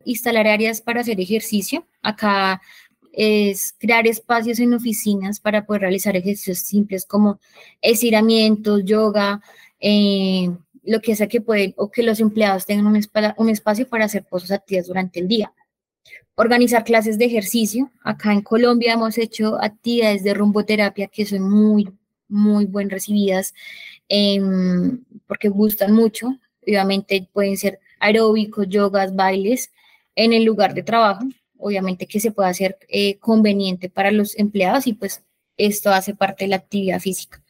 instalar 0.04 0.46
áreas 0.46 0.80
para 0.80 1.00
hacer 1.00 1.20
ejercicio. 1.20 1.86
Acá 2.02 2.60
es 3.12 3.74
crear 3.78 4.06
espacios 4.06 4.58
en 4.58 4.74
oficinas 4.74 5.38
para 5.38 5.66
poder 5.66 5.82
realizar 5.82 6.16
ejercicios 6.16 6.58
simples 6.58 7.04
como 7.04 7.40
estiramientos, 7.82 8.84
yoga, 8.84 9.42
eh, 9.80 10.50
lo 10.82 11.00
que 11.00 11.14
sea 11.14 11.28
que 11.28 11.40
pueden, 11.40 11.74
o 11.76 11.90
que 11.90 12.02
los 12.02 12.20
empleados 12.20 12.66
tengan 12.66 12.86
un, 12.86 13.00
un 13.36 13.48
espacio 13.50 13.88
para 13.88 14.06
hacer 14.06 14.24
cosas 14.24 14.50
activas 14.50 14.86
durante 14.86 15.20
el 15.20 15.28
día. 15.28 15.52
Organizar 16.34 16.82
clases 16.84 17.18
de 17.18 17.26
ejercicio. 17.26 17.90
Acá 18.02 18.32
en 18.32 18.40
Colombia 18.40 18.94
hemos 18.94 19.18
hecho 19.18 19.62
actividades 19.62 20.24
de 20.24 20.34
rumboterapia 20.34 21.08
que 21.08 21.26
son 21.26 21.48
muy, 21.48 21.88
muy 22.28 22.64
bien 22.64 22.88
recibidas 22.88 23.54
em, 24.08 25.04
porque 25.26 25.48
gustan 25.48 25.92
mucho. 25.92 26.34
Obviamente 26.66 27.28
pueden 27.32 27.56
ser 27.58 27.80
aeróbicos, 28.00 28.66
yogas, 28.68 29.14
bailes 29.14 29.70
en 30.14 30.32
el 30.32 30.44
lugar 30.44 30.74
de 30.74 30.82
trabajo, 30.82 31.24
obviamente 31.58 32.06
que 32.06 32.20
se 32.20 32.32
pueda 32.32 32.48
hacer 32.48 32.78
eh, 32.88 33.18
conveniente 33.18 33.88
para 33.88 34.10
los 34.10 34.36
empleados 34.38 34.86
y 34.86 34.94
pues 34.94 35.22
esto 35.56 35.90
hace 35.90 36.14
parte 36.14 36.44
de 36.44 36.48
la 36.48 36.56
actividad 36.56 37.00
física. 37.00 37.42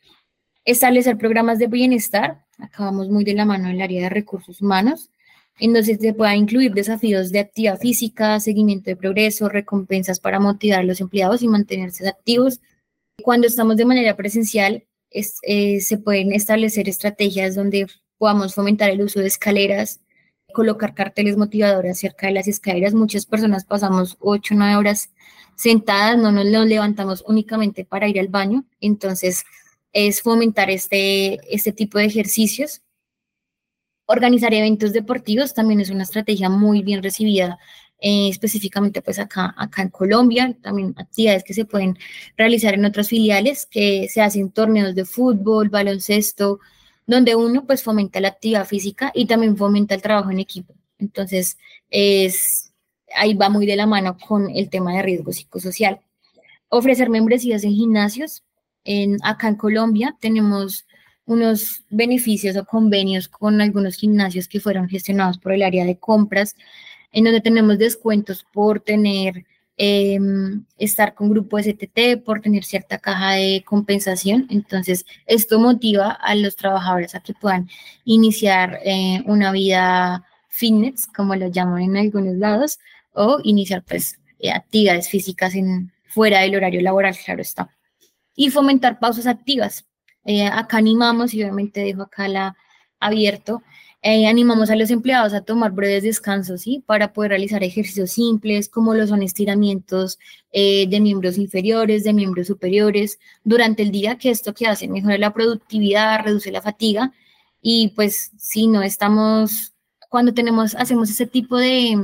Establecer 0.65 1.17
programas 1.19 1.59
de 1.59 1.67
bienestar, 1.67 2.45
acabamos 2.59 3.09
muy 3.09 3.25
de 3.25 3.35
la 3.35 3.45
mano 3.45 3.69
en 3.69 3.77
el 3.77 3.83
área 3.83 4.03
de 4.03 4.09
recursos 4.11 4.61
humanos, 4.61 5.11
en 5.59 5.73
donde 5.73 5.97
se 5.97 6.15
pueda 6.15 6.37
incluir 6.37 6.73
desafíos 6.73 7.31
de 7.31 7.41
actividad 7.41 7.79
física, 7.79 8.39
seguimiento 8.41 8.91
de 8.91 8.97
progreso, 8.97 9.49
recompensas 9.49 10.21
para 10.21 10.41
motivar 10.41 10.81
a 10.81 10.85
los 10.85 11.01
empleados 11.01 11.43
y 11.43 11.49
mantenerse 11.49 12.09
activos. 12.09 12.61
Cuando 13.23 13.47
estamos 13.47 13.77
de 13.77 13.85
manera 13.85 14.17
presencial, 14.17 14.85
eh, 15.11 15.81
se 15.81 15.99
pueden 15.99 16.33
establecer 16.33 16.89
estrategias 16.89 17.55
donde 17.55 17.87
podamos 18.19 18.55
fomentar 18.55 18.91
el 18.91 19.03
uso 19.03 19.21
de 19.21 19.27
escaleras, 19.27 20.01
colocar 20.53 20.95
carteles 20.95 21.37
motivadores 21.37 21.99
cerca 21.99 22.27
de 22.27 22.35
las 22.35 22.49
escaleras. 22.49 22.95
Muchas 22.95 23.27
personas 23.27 23.65
pasamos 23.65 24.17
8 24.21 24.55
o 24.55 24.57
9 24.59 24.77
horas 24.77 25.11
sentadas, 25.57 26.19
no 26.19 26.33
nos 26.33 26.45
levantamos 26.45 27.25
únicamente 27.27 27.85
para 27.85 28.09
ir 28.09 28.19
al 28.21 28.29
baño. 28.29 28.65
Entonces, 28.81 29.45
es 29.93 30.23
fomentar 30.23 30.71
este, 30.71 31.39
este 31.55 31.73
tipo 31.73 31.99
de 31.99 32.07
ejercicios. 32.07 32.83
Organizar 34.07 34.53
eventos 34.55 34.93
deportivos 34.93 35.55
también 35.55 35.81
es 35.81 35.91
una 35.91 36.03
estrategia 36.03 36.49
muy 36.49 36.83
bien 36.83 37.03
recibida, 37.03 37.59
eh, 37.99 38.29
específicamente 38.29 39.01
pues 39.01 39.19
acá, 39.19 39.55
acá 39.57 39.83
en 39.83 39.91
Colombia. 39.91 40.57
También 40.63 40.95
actividades 40.97 41.45
que 41.45 41.55
se 41.55 41.65
pueden 41.65 41.99
realizar 42.37 42.75
en 42.75 42.85
otras 42.85 43.09
filiales, 43.09 43.67
que 43.67 44.09
se 44.09 44.21
hacen 44.23 44.51
torneos 44.51 44.95
de 44.95 45.05
fútbol, 45.05 45.69
baloncesto, 45.69 46.61
donde 47.07 47.35
uno 47.35 47.67
pues 47.67 47.83
fomenta 47.83 48.21
la 48.21 48.29
actividad 48.29 48.67
física 48.67 49.11
y 49.15 49.27
también 49.27 49.57
fomenta 49.57 49.95
el 49.95 50.03
trabajo 50.03 50.31
en 50.31 50.41
equipo. 50.41 50.75
Entonces, 50.99 51.59
es, 51.91 52.73
ahí 53.15 53.35
va 53.35 53.49
muy 53.49 53.67
de 53.67 53.77
la 53.77 53.87
mano 53.87 54.17
con 54.19 54.49
el 54.51 54.71
tema 54.71 54.95
de 54.95 55.03
riesgo 55.03 55.33
psicosocial. 55.33 56.01
Ofrecer 56.69 57.11
membresías 57.11 57.65
en 57.65 57.73
gimnasios. 57.73 58.45
En, 58.85 59.19
acá 59.23 59.49
en 59.49 59.57
Colombia 59.57 60.17
tenemos 60.21 60.87
unos 61.25 61.85
beneficios 61.89 62.57
o 62.57 62.65
convenios 62.65 63.29
con 63.29 63.61
algunos 63.61 63.97
gimnasios 63.97 64.49
que 64.49 64.61
fueron 64.61 64.89
gestionados 64.89 65.39
por 65.39 65.53
el 65.53 65.63
área 65.63 65.85
de 65.85 65.99
compras, 65.99 66.57
en 67.13 67.25
donde 67.25 67.41
tenemos 67.41 67.79
descuentos 67.79 68.45
por 68.53 68.81
tener 68.81 69.45
Em, 69.85 70.65
estar 70.79 71.13
con 71.13 71.29
grupo 71.29 71.59
STT, 71.59 72.17
por 72.25 72.41
tener 72.41 72.63
cierta 72.63 72.99
caja 72.99 73.33
de 73.33 73.65
compensación. 73.67 74.47
Entonces, 74.49 75.05
esto 75.27 75.59
motiva 75.59 76.13
a 76.13 76.37
los 76.37 76.55
trabajadores 76.55 77.17
a 77.17 77.21
que 77.21 77.35
puedan 77.35 77.69
iniciar 78.05 78.79
eh, 78.85 79.25
una 79.27 79.51
vida 79.51 80.25
fitness, 80.49 81.09
como 81.09 81.35
lo 81.35 81.49
llaman 81.49 81.83
en 81.83 81.97
algunos 81.97 82.37
lados, 82.37 82.79
o 83.13 83.41
iniciar 83.43 83.83
pues 83.83 84.21
eh, 84.39 84.53
actividades 84.53 85.09
físicas 85.09 85.53
fuera 86.07 86.43
del 86.43 86.55
horario 86.55 86.81
laboral, 86.81 87.17
claro 87.17 87.43
está. 87.43 87.69
Y 88.37 88.51
fomentar 88.51 89.01
pausas 89.01 89.27
activas. 89.27 89.85
Eh, 90.25 90.47
acá 90.47 90.77
animamos, 90.77 91.35
y 91.35 91.43
obviamente 91.43 91.81
dejo 91.81 92.03
acá 92.03 92.29
la 92.29 92.57
abierto, 93.01 93.65
eh, 94.03 94.27
animamos 94.27 94.69
a 94.71 94.77
los 94.77 94.91
empleados 94.91 95.33
a 95.33 95.43
tomar 95.43 95.71
breves 95.73 96.03
descansos, 96.03 96.63
¿sí? 96.63 96.83
Para 96.87 97.13
poder 97.13 97.31
realizar 97.31 97.63
ejercicios 97.63 98.11
simples, 98.11 98.69
como 98.69 98.95
lo 98.95 99.07
son 99.07 99.23
estiramientos 99.23 100.19
eh, 100.53 100.89
de 100.89 101.01
miembros 101.01 101.39
inferiores, 101.39 102.03
de 102.03 102.13
miembros 102.13 102.49
superiores, 102.49 103.21
durante 103.45 103.83
el 103.83 103.93
día, 103.93 104.19
que 104.19 104.31
esto 104.31 104.55
que 104.55 104.67
hace 104.67 104.89
mejora 104.89 105.19
la 105.19 105.33
productividad, 105.33 106.25
reduce 106.25 106.51
la 106.51 106.63
fatiga, 106.63 107.13
y 107.61 107.91
pues 107.95 108.33
si 108.37 108.67
no 108.67 108.83
estamos, 108.83 109.73
cuando 110.11 110.35
tenemos, 110.35 110.75
hacemos 110.75 111.09
ese 111.09 111.27
tipo 111.27 111.57
de, 111.57 111.97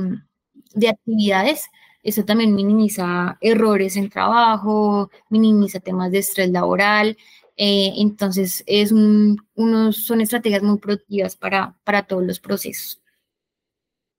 de 0.73 0.89
actividades, 0.89 1.65
eso 2.01 2.23
también 2.23 2.55
minimiza 2.55 3.37
errores 3.41 3.97
en 3.97 4.09
trabajo, 4.09 5.11
minimiza 5.29 5.81
temas 5.81 6.11
de 6.11 6.19
estrés 6.19 6.49
laboral, 6.49 7.17
eh, 7.61 7.91
entonces, 7.97 8.63
es 8.67 8.93
unos, 8.93 9.97
son 9.97 10.21
estrategias 10.21 10.63
muy 10.63 10.77
productivas 10.77 11.35
para, 11.35 11.77
para 11.83 12.03
todos 12.03 12.23
los 12.23 12.39
procesos. 12.39 13.01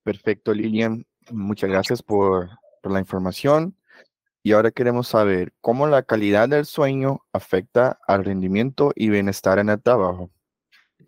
Perfecto, 0.02 0.52
Lilian. 0.52 1.06
Muchas 1.30 1.70
gracias 1.70 2.02
por, 2.02 2.50
por 2.82 2.92
la 2.92 2.98
información. 2.98 3.74
Y 4.42 4.52
ahora 4.52 4.70
queremos 4.70 5.08
saber 5.08 5.54
cómo 5.62 5.86
la 5.86 6.02
calidad 6.02 6.50
del 6.50 6.66
sueño 6.66 7.22
afecta 7.32 7.98
al 8.06 8.26
rendimiento 8.26 8.92
y 8.94 9.08
bienestar 9.08 9.58
en 9.58 9.70
el 9.70 9.80
trabajo. 9.80 10.30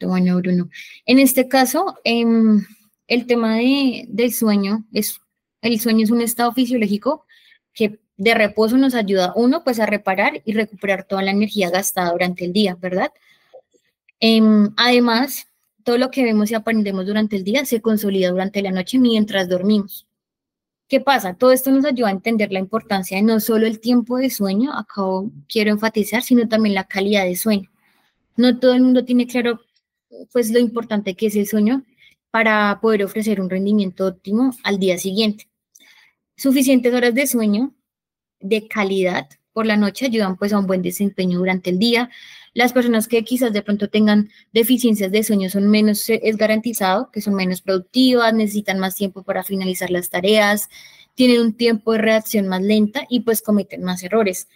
Bueno, 0.01 0.39
Bruno. 0.39 0.71
En 1.05 1.19
este 1.19 1.49
caso, 1.49 1.99
em, 2.03 2.65
el 3.09 3.27
tema 3.27 3.57
de, 3.57 4.07
del 4.09 4.33
sueño 4.33 4.87
es, 4.95 5.21
el 5.61 5.79
sueño 5.81 6.05
es 6.05 6.11
un 6.11 6.23
estado 6.23 6.51
fisiológico 6.53 7.27
que 7.75 8.01
de 8.17 8.35
reposo 8.35 8.77
nos 8.77 8.95
ayuda, 8.95 9.33
uno, 9.37 9.65
pues 9.65 9.81
a 9.81 9.87
reparar 9.87 10.43
y 10.45 10.53
recuperar 10.53 11.05
toda 11.05 11.23
la 11.23 11.31
energía 11.31 11.71
gastada 11.71 12.13
durante 12.13 12.45
el 12.45 12.53
día, 12.53 12.77
¿verdad? 12.81 13.13
Em, 14.21 14.73
además, 14.77 15.49
todo 15.85 15.99
lo 15.99 16.11
que 16.11 16.23
vemos 16.23 16.51
y 16.51 16.55
aprendemos 16.55 17.07
durante 17.07 17.37
el 17.37 17.45
día 17.45 17.65
se 17.65 17.81
consolida 17.81 18.31
durante 18.31 18.63
la 18.63 18.71
noche 18.71 18.99
mientras 18.99 19.49
dormimos. 19.49 20.07
¿Qué 20.89 21.01
pasa? 21.01 21.35
Todo 21.35 21.53
esto 21.53 21.71
nos 21.71 21.85
ayuda 21.85 22.09
a 22.09 22.13
entender 22.13 22.53
la 22.53 22.59
importancia 22.59 23.17
de 23.17 23.23
no 23.23 23.41
solo 23.41 23.67
el 23.67 23.81
tiempo 23.81 24.19
de 24.19 24.31
sueño, 24.31 24.73
acabo 24.77 25.31
quiero 25.49 25.71
enfatizar, 25.73 26.23
sino 26.23 26.47
también 26.49 26.75
la 26.75 26.85
calidad 26.85 27.25
de 27.25 27.35
sueño. 27.35 27.71
No 28.37 28.59
todo 28.59 28.75
el 28.75 28.83
mundo 28.83 29.05
tiene 29.05 29.27
claro 29.27 29.61
pues 30.33 30.51
lo 30.51 30.59
importante 30.59 31.15
que 31.15 31.27
es 31.27 31.37
el 31.37 31.47
sueño 31.47 31.83
para 32.31 32.79
poder 32.81 33.05
ofrecer 33.05 33.41
un 33.41 33.51
rendimiento 33.51 34.07
óptimo 34.07 34.55
al 34.65 34.79
día 34.79 34.99
siguiente. 34.99 35.49
Suficientes 36.37 36.93
horas 36.95 37.15
de 37.15 37.27
sueño 37.27 37.75
de 38.43 38.69
calidad 38.69 39.29
por 39.53 39.67
la 39.67 39.77
noche 39.77 40.07
ayudan 40.07 40.37
pues 40.37 40.53
a 40.53 40.59
un 40.59 40.67
buen 40.67 40.83
desempeño 40.83 41.39
durante 41.39 41.71
el 41.71 41.79
día. 41.79 42.11
Las 42.55 42.73
personas 42.73 43.09
que 43.09 43.25
quizás 43.25 43.53
de 43.53 43.63
pronto 43.63 43.89
tengan 43.89 44.31
deficiencias 44.53 45.11
de 45.11 45.23
sueño 45.23 45.49
son 45.49 45.71
menos, 45.71 46.05
es 46.09 46.37
garantizado 46.37 47.11
que 47.11 47.21
son 47.21 47.35
menos 47.35 47.63
productivas, 47.63 48.35
necesitan 48.35 48.79
más 48.79 48.95
tiempo 48.97 49.23
para 49.23 49.43
finalizar 49.43 49.91
las 49.91 50.11
tareas, 50.11 50.69
tienen 51.15 51.41
un 51.41 51.55
tiempo 51.55 51.93
de 51.93 51.99
reacción 51.99 52.49
más 52.49 52.63
lenta 52.63 53.07
y 53.09 53.21
pues 53.21 53.43
cometen 53.43 53.83
más 53.83 54.03
errores. 54.03 54.49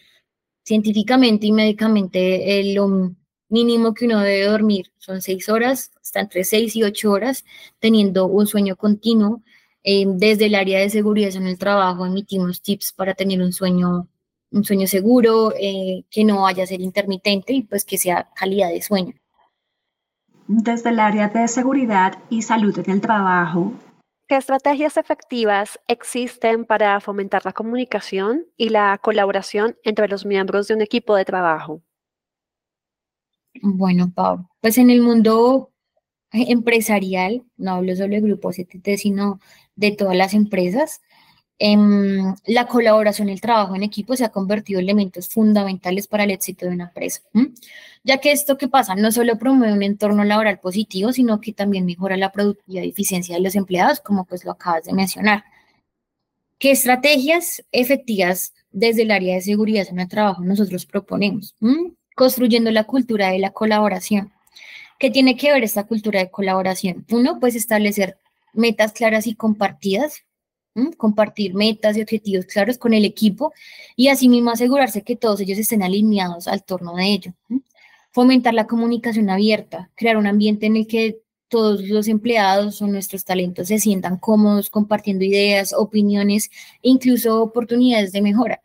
Científicamente 0.65 1.47
y 1.47 1.53
médicamente, 1.53 2.75
lo 2.75 3.15
mínimo 3.49 3.95
que 3.95 4.07
uno 4.07 4.21
debe 4.21 4.47
dormir 4.47 4.93
son 4.99 5.23
seis 5.23 5.49
horas, 5.49 5.93
hasta 6.01 6.21
entre 6.21 6.45
seis 6.45 6.75
y 6.77 6.83
ocho 6.83 7.13
horas, 7.13 7.45
teniendo 7.79 8.27
un 8.27 8.47
sueño 8.47 8.77
continuo. 8.77 9.43
Eh, 9.89 10.05
desde 10.05 10.47
el 10.47 10.57
área 10.57 10.81
de 10.81 10.91
seguridad 10.91 11.33
en 11.37 11.47
el 11.47 11.59
trabajo 11.59 12.05
emitimos 12.05 12.61
tips 12.61 12.93
para 12.93 13.15
tener 13.15 13.41
un 13.41 13.53
sueño 13.53 14.09
un 14.51 14.65
sueño 14.65 14.89
seguro, 14.89 15.53
eh, 15.59 16.05
que 16.11 16.25
no 16.25 16.43
vaya 16.43 16.65
a 16.65 16.67
ser 16.67 16.81
intermitente 16.81 17.53
y 17.53 17.63
pues 17.63 17.85
que 17.85 17.99
sea 17.99 18.29
calidad 18.35 18.71
de 18.71 18.83
sueño. 18.83 19.15
Desde 20.49 20.91
el 20.91 20.99
área 20.99 21.29
de 21.29 21.47
seguridad 21.47 22.19
y 22.31 22.43
salud 22.43 22.77
en 22.79 22.91
el 22.91 23.01
trabajo, 23.01 23.73
¿qué 24.29 24.37
estrategias 24.37 24.97
efectivas 24.97 25.79
existen 25.87 26.65
para 26.65 27.01
fomentar 27.01 27.45
la 27.45 27.53
comunicación 27.53 28.47
y 28.57 28.71
la 28.71 28.99
colaboración 28.99 29.77
entre 29.85 30.09
los 30.09 30.27
miembros 30.27 30.67
de 30.67 30.75
un 30.75 30.83
equipo 30.83 31.15
de 31.15 31.25
trabajo? 31.25 31.83
Bueno, 33.63 34.13
Pau, 34.15 34.49
pues 34.61 34.79
en 34.79 34.91
el 34.91 35.01
mundo 35.01 35.71
empresarial, 36.37 37.45
no 37.57 37.73
hablo 37.73 37.97
solo 37.97 38.15
de 38.15 38.21
Grupo 38.21 38.51
CTT, 38.51 38.97
sino 38.97 39.41
de 39.75 39.93
todas 39.93 40.17
las 40.17 40.35
empresas, 40.35 41.01
Em, 41.59 42.35
la 42.45 42.67
colaboración 42.67 43.31
el 43.31 43.41
trabajo 43.41 43.75
en 43.75 43.83
equipo 43.83 44.15
se 44.15 44.27
ha 44.27 44.29
convertido 44.29 44.79
en 44.79 44.85
elementos 44.85 45.29
fundamentales 45.31 46.07
para 46.07 46.25
el 46.25 46.31
éxito 46.31 46.67
de 46.67 46.73
una 46.73 46.85
empresa, 46.85 47.23
ya 48.05 48.19
que 48.19 48.31
esto 48.31 48.59
que 48.59 48.69
pasa 48.69 48.95
no 48.95 49.11
solo 49.11 49.39
promueve 49.39 49.73
un 49.73 49.83
entorno 49.83 50.23
laboral 50.25 50.61
positivo, 50.61 51.15
sino 51.15 51.41
que 51.41 51.55
también 51.55 51.87
mejora 51.87 52.19
la 52.19 52.31
productividad 52.31 52.83
y 52.83 52.91
eficiencia 52.91 53.37
de 53.37 53.41
los 53.41 53.55
empleados, 53.55 54.01
como 54.01 54.27
pues 54.27 54.45
lo 54.45 54.53
acabas 54.53 54.85
de 54.85 54.93
mencionar. 54.93 55.45
¿Qué 56.59 56.73
estrategias 56.73 57.65
efectivas 57.73 58.53
desde 58.71 59.03
el 59.03 59.11
área 59.11 59.37
de 59.37 59.41
seguridad 59.41 59.87
en 59.89 60.01
el 60.01 60.09
trabajo 60.09 60.45
nosotros 60.45 60.85
proponemos? 60.85 61.57
Construyendo 62.15 62.71
la 62.71 62.85
cultura 62.85 63.29
de 63.29 63.39
la 63.39 63.51
colaboración. 63.51 64.31
¿Qué 64.99 65.11
tiene 65.11 65.37
que 65.37 65.53
ver 65.53 65.65
esta 65.65 65.85
cultura 65.85 66.21
de 66.21 66.31
colaboración? 66.31 67.05
Uno, 67.11 67.39
pues 67.41 67.55
establecer 67.55 68.19
metas 68.53 68.93
claras 68.93 69.27
y 69.27 69.35
compartidas 69.35 70.25
compartir 70.97 71.55
metas 71.55 71.97
y 71.97 72.03
objetivos 72.03 72.47
claros 72.47 72.79
con 72.79 72.93
el 72.93 73.05
equipo 73.05 73.53
y 73.97 74.09
asimismo 74.09 74.51
asegurarse 74.51 75.03
que 75.03 75.17
todos 75.17 75.41
ellos 75.41 75.59
estén 75.59 75.83
alineados 75.83 76.49
al 76.49 76.65
torno 76.65 76.95
de 76.95 77.07
ello. 77.07 77.33
Fomentar 78.13 78.55
la 78.55 78.67
comunicación 78.67 79.31
abierta, 79.31 79.91
crear 79.95 80.17
un 80.17 80.27
ambiente 80.27 80.67
en 80.67 80.77
el 80.77 80.87
que 80.87 81.21
todos 81.49 81.83
los 81.83 82.09
empleados 82.09 82.83
o 82.83 82.87
nuestros 82.87 83.25
talentos 83.25 83.69
se 83.69 83.79
sientan 83.79 84.19
cómodos 84.19 84.69
compartiendo 84.69 85.25
ideas, 85.25 85.73
opiniones 85.73 86.51
e 86.83 86.89
incluso 86.91 87.41
oportunidades 87.41 88.13
de 88.13 88.23
mejora. 88.23 88.63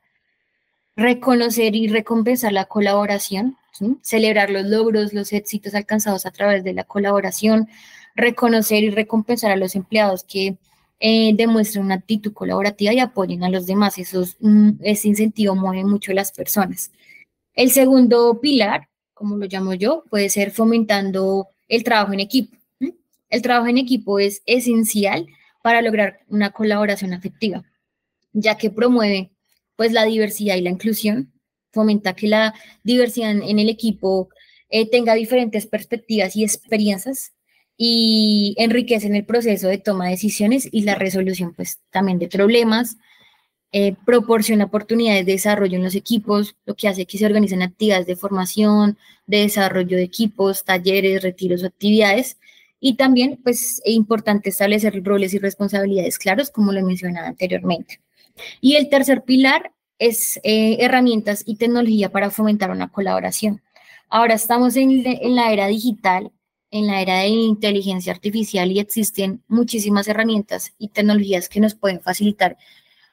Reconocer 0.95 1.75
y 1.75 1.87
recompensar 1.87 2.51
la 2.51 2.65
colaboración, 2.65 3.57
celebrar 4.01 4.49
los 4.49 4.65
logros, 4.65 5.13
los 5.13 5.33
éxitos 5.33 5.73
alcanzados 5.75 6.25
a 6.25 6.31
través 6.31 6.63
de 6.63 6.73
la 6.73 6.83
colaboración, 6.83 7.67
reconocer 8.15 8.83
y 8.83 8.89
recompensar 8.89 9.51
a 9.51 9.55
los 9.55 9.75
empleados 9.75 10.23
que 10.23 10.57
eh, 10.99 11.33
demuestren 11.35 11.85
una 11.85 11.95
actitud 11.95 12.33
colaborativa 12.33 12.93
y 12.93 12.99
apoyen 12.99 13.43
a 13.43 13.49
los 13.49 13.65
demás. 13.65 13.97
Eso 13.97 14.23
mm, 14.39 14.71
ese 14.83 15.07
incentivo 15.07 15.55
mueve 15.55 15.83
mucho 15.83 16.11
a 16.11 16.15
las 16.15 16.31
personas. 16.31 16.91
El 17.53 17.71
segundo 17.71 18.39
pilar, 18.39 18.87
como 19.13 19.37
lo 19.37 19.47
llamo 19.47 19.73
yo, 19.73 20.03
puede 20.09 20.29
ser 20.29 20.51
fomentando 20.51 21.47
el 21.67 21.83
trabajo 21.83 22.13
en 22.13 22.19
equipo. 22.19 22.55
El 23.29 23.41
trabajo 23.41 23.67
en 23.67 23.77
equipo 23.77 24.19
es 24.19 24.43
esencial 24.45 25.25
para 25.63 25.81
lograr 25.81 26.19
una 26.27 26.51
colaboración 26.51 27.13
afectiva, 27.13 27.63
ya 28.33 28.57
que 28.57 28.69
promueve 28.69 29.31
pues 29.75 29.91
la 29.93 30.03
diversidad 30.03 30.55
y 30.55 30.61
la 30.61 30.69
inclusión, 30.69 31.31
fomenta 31.71 32.13
que 32.13 32.27
la 32.27 32.53
diversidad 32.83 33.31
en 33.31 33.59
el 33.59 33.69
equipo 33.69 34.29
eh, 34.69 34.89
tenga 34.89 35.13
diferentes 35.15 35.67
perspectivas 35.67 36.35
y 36.35 36.43
experiencias 36.43 37.33
y 37.77 38.55
enriquecen 38.57 39.15
el 39.15 39.25
proceso 39.25 39.67
de 39.67 39.77
toma 39.77 40.05
de 40.05 40.11
decisiones 40.11 40.69
y 40.71 40.83
la 40.83 40.95
resolución 40.95 41.53
pues 41.53 41.79
también 41.89 42.19
de 42.19 42.27
problemas, 42.27 42.97
eh, 43.73 43.95
proporciona 44.05 44.65
oportunidades 44.65 45.25
de 45.25 45.31
desarrollo 45.31 45.77
en 45.77 45.83
los 45.83 45.95
equipos, 45.95 46.55
lo 46.65 46.75
que 46.75 46.89
hace 46.89 47.05
que 47.05 47.17
se 47.17 47.25
organicen 47.25 47.61
actividades 47.61 48.05
de 48.05 48.17
formación, 48.17 48.97
de 49.27 49.39
desarrollo 49.39 49.97
de 49.97 50.03
equipos, 50.03 50.65
talleres, 50.65 51.23
retiros 51.23 51.63
actividades. 51.63 52.37
Y 52.79 52.95
también, 52.95 53.39
pues, 53.43 53.81
es 53.85 53.93
importante 53.93 54.49
establecer 54.49 55.01
roles 55.03 55.33
y 55.33 55.39
responsabilidades 55.39 56.17
claros, 56.17 56.49
como 56.49 56.73
lo 56.73 56.85
mencionaba 56.85 57.27
anteriormente. 57.27 58.01
Y 58.59 58.75
el 58.75 58.89
tercer 58.89 59.23
pilar 59.23 59.71
es 60.01 60.39
eh, 60.43 60.77
herramientas 60.79 61.43
y 61.45 61.55
tecnología 61.55 62.11
para 62.11 62.31
fomentar 62.31 62.71
una 62.71 62.89
colaboración. 62.89 63.61
Ahora 64.09 64.33
estamos 64.33 64.75
en, 64.75 65.05
en 65.05 65.35
la 65.35 65.53
era 65.53 65.67
digital 65.67 66.31
en 66.71 66.87
la 66.87 67.01
era 67.01 67.19
de 67.19 67.27
inteligencia 67.27 68.13
artificial 68.13 68.71
y 68.71 68.79
existen 68.79 69.43
muchísimas 69.47 70.07
herramientas 70.07 70.73
y 70.79 70.87
tecnologías 70.87 71.49
que 71.49 71.59
nos 71.59 71.75
pueden 71.75 72.01
facilitar 72.01 72.57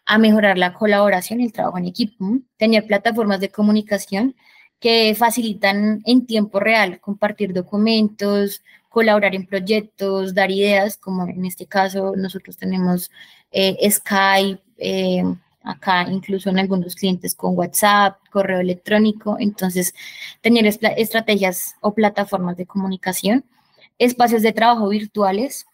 a 0.07 0.17
mejorar 0.17 0.57
la 0.57 0.73
colaboración 0.73 1.41
y 1.41 1.45
el 1.47 1.53
trabajo 1.53 1.77
en 1.79 1.87
equipo. 1.87 2.25
Tener 2.57 2.87
plataformas 2.87 3.41
de 3.41 3.51
comunicación 3.51 4.37
que 4.81 5.15
facilitan 5.17 6.03
en 6.07 6.27
tiempo 6.27 6.61
real 6.61 7.01
compartir 7.01 7.53
documentos, 7.53 8.63
colaborar 8.89 9.35
en 9.35 9.47
proyectos, 9.47 10.35
dar 10.35 10.51
ideas, 10.51 10.97
como 10.97 11.27
en 11.27 11.45
este 11.45 11.67
caso 11.67 12.15
nosotros 12.17 12.57
tenemos 12.57 13.11
eh, 13.51 13.77
Skype, 13.91 14.63
eh, 14.79 15.25
acá 15.63 16.07
incluso 16.11 16.51
en 16.51 16.59
algunos 16.59 16.95
clientes 16.95 17.35
con 17.35 17.57
WhatsApp, 17.57 18.19
correo 18.31 18.61
electrónico, 18.61 19.37
entonces 19.39 19.95
tener 20.41 20.67
estrategias 20.67 21.75
o 21.81 21.95
plataformas 21.95 22.57
de 22.57 22.67
comunicación, 22.67 23.45
espacios 23.99 24.43
de 24.43 24.53
trabajo 24.53 24.89
virtuales, 24.89 25.67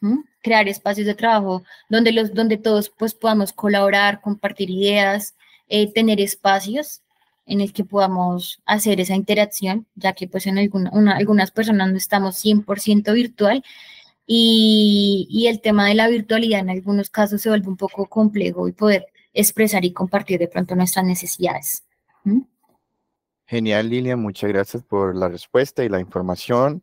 crear 0.43 0.69
espacios 0.69 1.07
de 1.07 1.15
trabajo 1.15 1.63
donde, 1.89 2.13
los, 2.13 2.35
donde 2.35 2.57
todos 2.57 2.91
pues 2.91 3.15
podamos 3.15 3.53
colaborar, 3.53 4.21
compartir 4.21 4.71
ideas, 4.71 5.35
eh, 5.69 5.93
tener 5.93 6.21
espacios 6.21 7.03
en 7.47 7.61
el 7.61 7.73
que 7.73 7.85
podamos 7.85 8.63
hacer 8.65 9.01
esa 9.01 9.15
interacción, 9.15 9.87
ya 9.95 10.15
que 10.15 10.27
pues 10.27 10.47
en 10.47 10.59
algunas 11.09 11.51
personas 11.51 11.91
no 11.91 11.97
estamos 11.97 12.43
100% 12.43 13.13
virtual. 13.13 13.63
Y, 14.27 15.27
y 15.29 15.49
el 15.49 15.61
tema 15.61 15.87
de 15.87 15.95
la 15.95 16.09
virtualidad 16.09 16.61
en 16.61 16.71
algunos 16.71 17.11
casos 17.11 17.43
se 17.43 17.51
vuelve 17.51 17.69
un 17.69 17.77
poco 17.77 18.07
complejo 18.07 18.67
y 18.69 18.73
poder 18.73 19.07
expresar 19.35 19.85
y 19.85 19.93
compartir 19.93 20.39
de 20.39 20.49
pronto 20.49 20.75
nuestras 20.75 21.05
necesidades. 21.05 21.85
¿Mm? 22.25 22.41
Genial, 23.47 23.91
Lilian, 23.91 24.21
muchas 24.21 24.49
gracias 24.49 24.83
por 24.83 25.15
la 25.15 25.29
respuesta 25.29 25.85
y 25.85 25.91
la 25.91 26.01
información. 26.01 26.83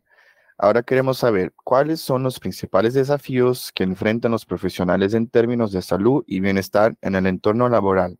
Ahora 0.57 0.83
queremos 0.83 1.17
saber 1.17 1.53
cuáles 1.63 2.01
son 2.01 2.21
los 2.21 2.39
principales 2.39 2.93
desafíos 2.93 3.71
que 3.73 3.83
enfrentan 3.83 4.31
los 4.31 4.45
profesionales 4.45 5.15
en 5.15 5.27
términos 5.27 5.71
de 5.71 5.81
salud 5.81 6.23
y 6.27 6.39
bienestar 6.39 6.95
en 7.01 7.15
el 7.15 7.25
entorno 7.25 7.67
laboral. 7.67 8.19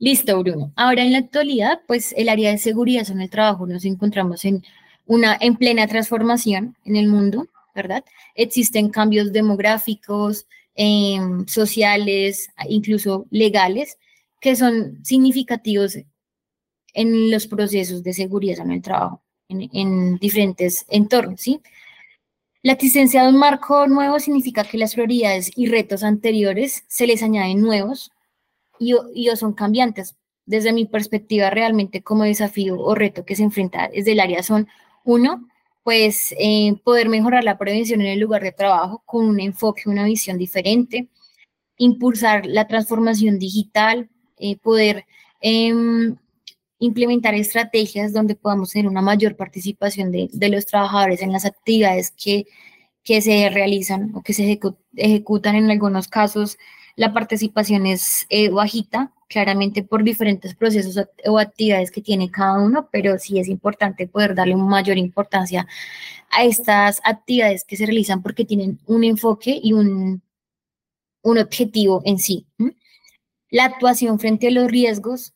Listo, 0.00 0.38
Bruno. 0.40 0.72
Ahora 0.74 1.02
en 1.02 1.12
la 1.12 1.18
actualidad, 1.18 1.80
pues 1.86 2.12
el 2.16 2.28
área 2.28 2.50
de 2.50 2.58
seguridad 2.58 3.08
en 3.10 3.20
el 3.20 3.30
trabajo 3.30 3.66
nos 3.66 3.84
encontramos 3.84 4.44
en 4.44 4.64
una 5.06 5.38
en 5.40 5.56
plena 5.56 5.86
transformación 5.86 6.76
en 6.84 6.96
el 6.96 7.06
mundo, 7.06 7.46
¿verdad? 7.74 8.04
Existen 8.34 8.90
cambios 8.90 9.32
demográficos, 9.32 10.46
Em, 10.78 11.46
sociales, 11.46 12.50
incluso 12.68 13.26
legales, 13.30 13.96
que 14.38 14.54
son 14.56 15.02
significativos 15.02 15.96
en 16.92 17.30
los 17.30 17.46
procesos 17.46 18.02
de 18.02 18.12
seguridad 18.12 18.60
en 18.60 18.72
el 18.72 18.82
trabajo, 18.82 19.22
en, 19.48 20.18
diferentes 20.18 20.84
entornos, 20.88 21.40
¿sí? 21.40 21.62
La 22.62 22.72
existencia 22.72 23.22
de 23.22 23.30
un 23.30 23.38
marco 23.38 23.86
nuevo 23.86 24.20
significa 24.20 24.64
que 24.64 24.76
las 24.76 24.92
prioridades 24.92 25.50
y 25.56 25.66
retos 25.66 26.02
anteriores 26.02 26.84
se 26.88 27.06
les 27.06 27.22
añaden 27.22 27.62
nuevos 27.62 28.12
y, 28.78 28.94
y 29.14 29.30
o 29.30 29.36
son 29.36 29.54
cambiantes. 29.54 30.14
Desde 30.44 30.74
mi 30.74 30.84
perspectiva, 30.84 31.48
realmente 31.48 32.02
como 32.02 32.24
desafío 32.24 32.78
o 32.78 32.94
reto 32.94 33.24
que 33.24 33.36
se 33.36 33.44
enfrenta 33.44 33.88
desde 33.88 34.12
el 34.12 34.20
área 34.20 34.42
son, 34.42 34.68
uno, 35.04 35.48
pues 35.86 36.34
eh, 36.36 36.74
poder 36.82 37.08
mejorar 37.08 37.44
la 37.44 37.58
prevención 37.58 38.00
en 38.00 38.08
el 38.08 38.18
lugar 38.18 38.42
de 38.42 38.50
trabajo 38.50 39.04
con 39.06 39.24
un 39.24 39.38
enfoque, 39.38 39.82
una 39.86 40.02
visión 40.02 40.36
diferente, 40.36 41.08
impulsar 41.78 42.44
la 42.44 42.66
transformación 42.66 43.38
digital, 43.38 44.10
eh, 44.36 44.56
poder 44.56 45.04
em, 45.40 46.16
implementar 46.80 47.36
estrategias 47.36 48.12
donde 48.12 48.34
podamos 48.34 48.72
tener 48.72 48.88
una 48.88 49.00
mayor 49.00 49.36
participación 49.36 50.10
de, 50.10 50.28
los 50.50 50.66
trabajadores 50.66 51.22
en 51.22 51.30
las 51.30 51.44
actividades 51.44 52.10
que, 52.10 52.46
que 53.04 53.22
se 53.22 53.48
realizan 53.50 54.10
o 54.16 54.22
que 54.24 54.32
se 54.32 54.58
ejecutan 54.96 55.54
en 55.54 55.70
algunos 55.70 56.08
casos. 56.08 56.58
La 56.96 57.12
participación 57.12 57.86
es 57.86 58.26
eh, 58.28 58.50
bajita, 58.50 59.12
claramente 59.28 59.82
por 59.82 60.04
diferentes 60.04 60.54
procesos 60.54 61.04
o 61.26 61.38
actividades 61.38 61.90
que 61.90 62.00
tiene 62.00 62.30
cada 62.30 62.58
uno, 62.58 62.88
pero 62.92 63.18
sí 63.18 63.38
es 63.38 63.48
importante 63.48 64.06
poder 64.06 64.34
darle 64.34 64.56
mayor 64.56 64.98
importancia 64.98 65.66
a 66.30 66.44
estas 66.44 67.00
actividades 67.04 67.64
que 67.64 67.76
se 67.76 67.86
realizan 67.86 68.22
porque 68.22 68.44
tienen 68.44 68.78
un 68.86 69.04
enfoque 69.04 69.58
y 69.62 69.72
un, 69.72 70.22
un 71.22 71.38
objetivo 71.38 72.02
en 72.04 72.18
sí. 72.18 72.46
La 73.50 73.64
actuación 73.64 74.18
frente 74.18 74.48
a 74.48 74.50
los 74.50 74.70
riesgos, 74.70 75.34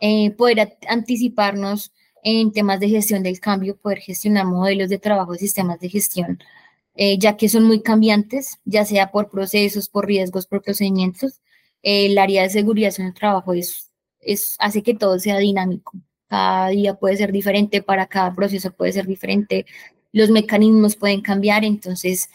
eh, 0.00 0.30
poder 0.32 0.78
anticiparnos 0.88 1.92
en 2.22 2.52
temas 2.52 2.80
de 2.80 2.88
gestión 2.88 3.22
del 3.22 3.40
cambio, 3.40 3.76
poder 3.76 3.98
gestionar 3.98 4.46
modelos 4.46 4.88
de 4.88 4.98
trabajo 4.98 5.34
y 5.34 5.38
sistemas 5.38 5.80
de 5.80 5.88
gestión, 5.88 6.38
eh, 6.94 7.18
ya 7.18 7.36
que 7.36 7.48
son 7.48 7.64
muy 7.64 7.82
cambiantes, 7.82 8.60
ya 8.64 8.84
sea 8.84 9.10
por 9.10 9.30
procesos, 9.30 9.88
por 9.88 10.06
riesgos, 10.06 10.46
por 10.46 10.62
procedimientos. 10.62 11.41
El 11.82 12.18
área 12.18 12.42
de 12.42 12.50
seguridad 12.50 12.94
en 12.98 13.06
el 13.06 13.14
trabajo 13.14 13.54
es, 13.54 13.90
es, 14.20 14.56
hace 14.58 14.82
que 14.82 14.94
todo 14.94 15.18
sea 15.18 15.38
dinámico. 15.38 15.92
Cada 16.28 16.68
día 16.68 16.94
puede 16.94 17.16
ser 17.16 17.32
diferente, 17.32 17.82
para 17.82 18.06
cada 18.06 18.34
proceso 18.34 18.72
puede 18.72 18.92
ser 18.92 19.06
diferente, 19.06 19.66
los 20.12 20.30
mecanismos 20.30 20.96
pueden 20.96 21.22
cambiar, 21.22 21.64
entonces 21.64 22.30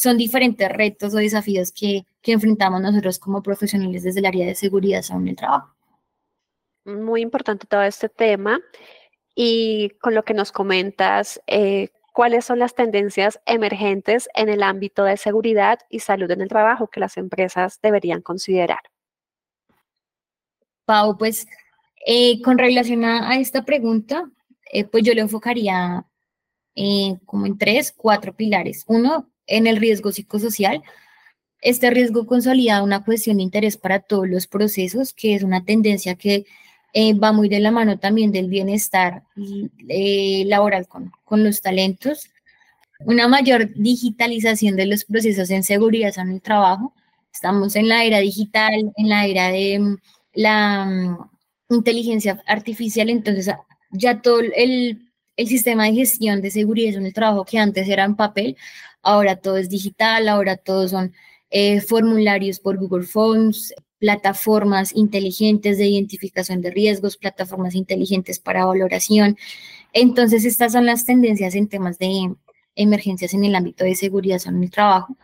son 0.00 0.18
diferentes 0.18 0.68
retos 0.70 1.14
o 1.14 1.16
desafíos 1.16 1.72
que, 1.72 2.04
que, 2.20 2.32
enfrentamos 2.32 2.80
nosotros 2.80 3.18
como 3.18 3.42
profesionales 3.42 4.02
desde 4.02 4.20
el 4.20 4.26
área 4.26 4.46
de 4.46 4.54
seguridad 4.54 5.04
en 5.10 5.28
el 5.28 5.36
trabajo. 5.36 5.74
Muy 6.84 7.22
importante 7.22 7.66
todo 7.66 7.82
este 7.82 8.08
tema 8.08 8.60
y 9.34 9.90
con 10.00 10.14
lo 10.14 10.24
que 10.24 10.34
nos 10.34 10.52
comentas, 10.52 11.40
eh, 11.46 11.88
¿cuáles 12.18 12.46
son 12.46 12.58
las 12.58 12.74
tendencias 12.74 13.38
emergentes 13.46 14.28
en 14.34 14.48
el 14.48 14.64
ámbito 14.64 15.04
de 15.04 15.16
seguridad 15.16 15.78
y 15.88 16.00
salud 16.00 16.28
en 16.32 16.40
el 16.40 16.48
trabajo 16.48 16.88
que 16.88 16.98
las 16.98 17.16
empresas 17.16 17.78
deberían 17.80 18.22
considerar? 18.22 18.80
Pau, 20.84 21.16
pues 21.16 21.46
eh, 22.04 22.42
con 22.42 22.58
relación 22.58 23.04
a, 23.04 23.38
esta 23.38 23.64
pregunta, 23.64 24.28
eh, 24.72 24.82
pues 24.82 25.04
yo 25.04 25.14
le 25.14 25.20
enfocaría 25.20 26.06
eh, 26.74 27.18
como 27.24 27.46
en 27.46 27.56
tres, 27.56 27.94
cuatro 27.96 28.34
pilares. 28.34 28.82
Uno, 28.88 29.30
en 29.46 29.68
el 29.68 29.76
riesgo 29.76 30.10
psicosocial. 30.10 30.82
Este 31.60 31.88
riesgo 31.88 32.26
consolida 32.26 32.82
una 32.82 33.04
cuestión 33.04 33.36
de 33.36 33.44
interés 33.44 33.76
para 33.76 34.00
todos 34.00 34.28
los 34.28 34.48
procesos, 34.48 35.12
que 35.12 35.36
es 35.36 35.44
una 35.44 35.64
tendencia 35.64 36.16
que 36.16 36.46
eh, 36.92 37.14
va 37.14 37.32
muy 37.32 37.48
de 37.48 37.60
la 37.60 37.70
mano 37.70 37.98
también 37.98 38.32
del 38.32 38.48
bienestar 38.48 39.22
eh, 39.88 40.44
laboral 40.46 40.88
con, 40.88 41.12
con 41.24 41.44
los 41.44 41.60
talentos. 41.60 42.30
Una 43.00 43.28
mayor 43.28 43.72
digitalización 43.74 44.76
de 44.76 44.86
los 44.86 45.04
procesos 45.04 45.50
en 45.50 45.62
seguridad 45.62 46.12
en 46.18 46.30
el 46.32 46.42
trabajo. 46.42 46.94
Estamos 47.32 47.76
en 47.76 47.88
la 47.88 48.04
era 48.04 48.18
digital, 48.18 48.92
en 48.96 49.08
la 49.08 49.26
era 49.26 49.48
de 49.48 49.78
mm, 49.78 49.96
la 50.34 50.86
mm, 50.86 51.74
inteligencia 51.74 52.42
artificial, 52.46 53.10
entonces 53.10 53.54
ya 53.90 54.20
todo 54.20 54.40
el 54.40 55.08
el 55.38 55.46
sistema 55.46 55.84
de 55.84 55.94
gestión 55.94 56.42
de 56.42 56.50
seguridad 56.50 56.96
en 56.96 57.06
el 57.06 57.14
trabajo 57.14 57.44
que 57.44 57.58
antes 57.58 57.88
era 57.88 58.04
en 58.04 58.16
papel, 58.16 58.56
ahora 59.02 59.36
todo 59.36 59.56
es 59.56 59.70
digital, 59.70 60.28
ahora 60.28 60.56
todos 60.56 60.90
son 60.90 61.14
eh, 61.48 61.80
formularios 61.80 62.58
por 62.58 62.76
Google 62.76 63.06
Forms, 63.06 63.72
plataformas 63.98 64.94
inteligentes 64.94 65.78
de 65.78 65.86
identificación 65.86 66.60
de 66.60 66.70
riesgos, 66.70 67.16
plataformas 67.16 67.74
inteligentes 67.74 68.38
para 68.38 68.64
valoración. 68.64 69.36
Entonces, 69.92 70.44
estas 70.44 70.72
son 70.72 70.86
las 70.86 71.04
tendencias 71.04 71.54
en 71.54 71.68
temas 71.68 71.98
de 71.98 72.34
emergencias 72.74 73.34
en 73.34 73.44
el 73.44 73.54
ámbito 73.54 73.84
de 73.84 73.94
seguridad 73.94 74.40
en 74.46 74.62
el 74.62 74.70
trabajo. 74.70 75.16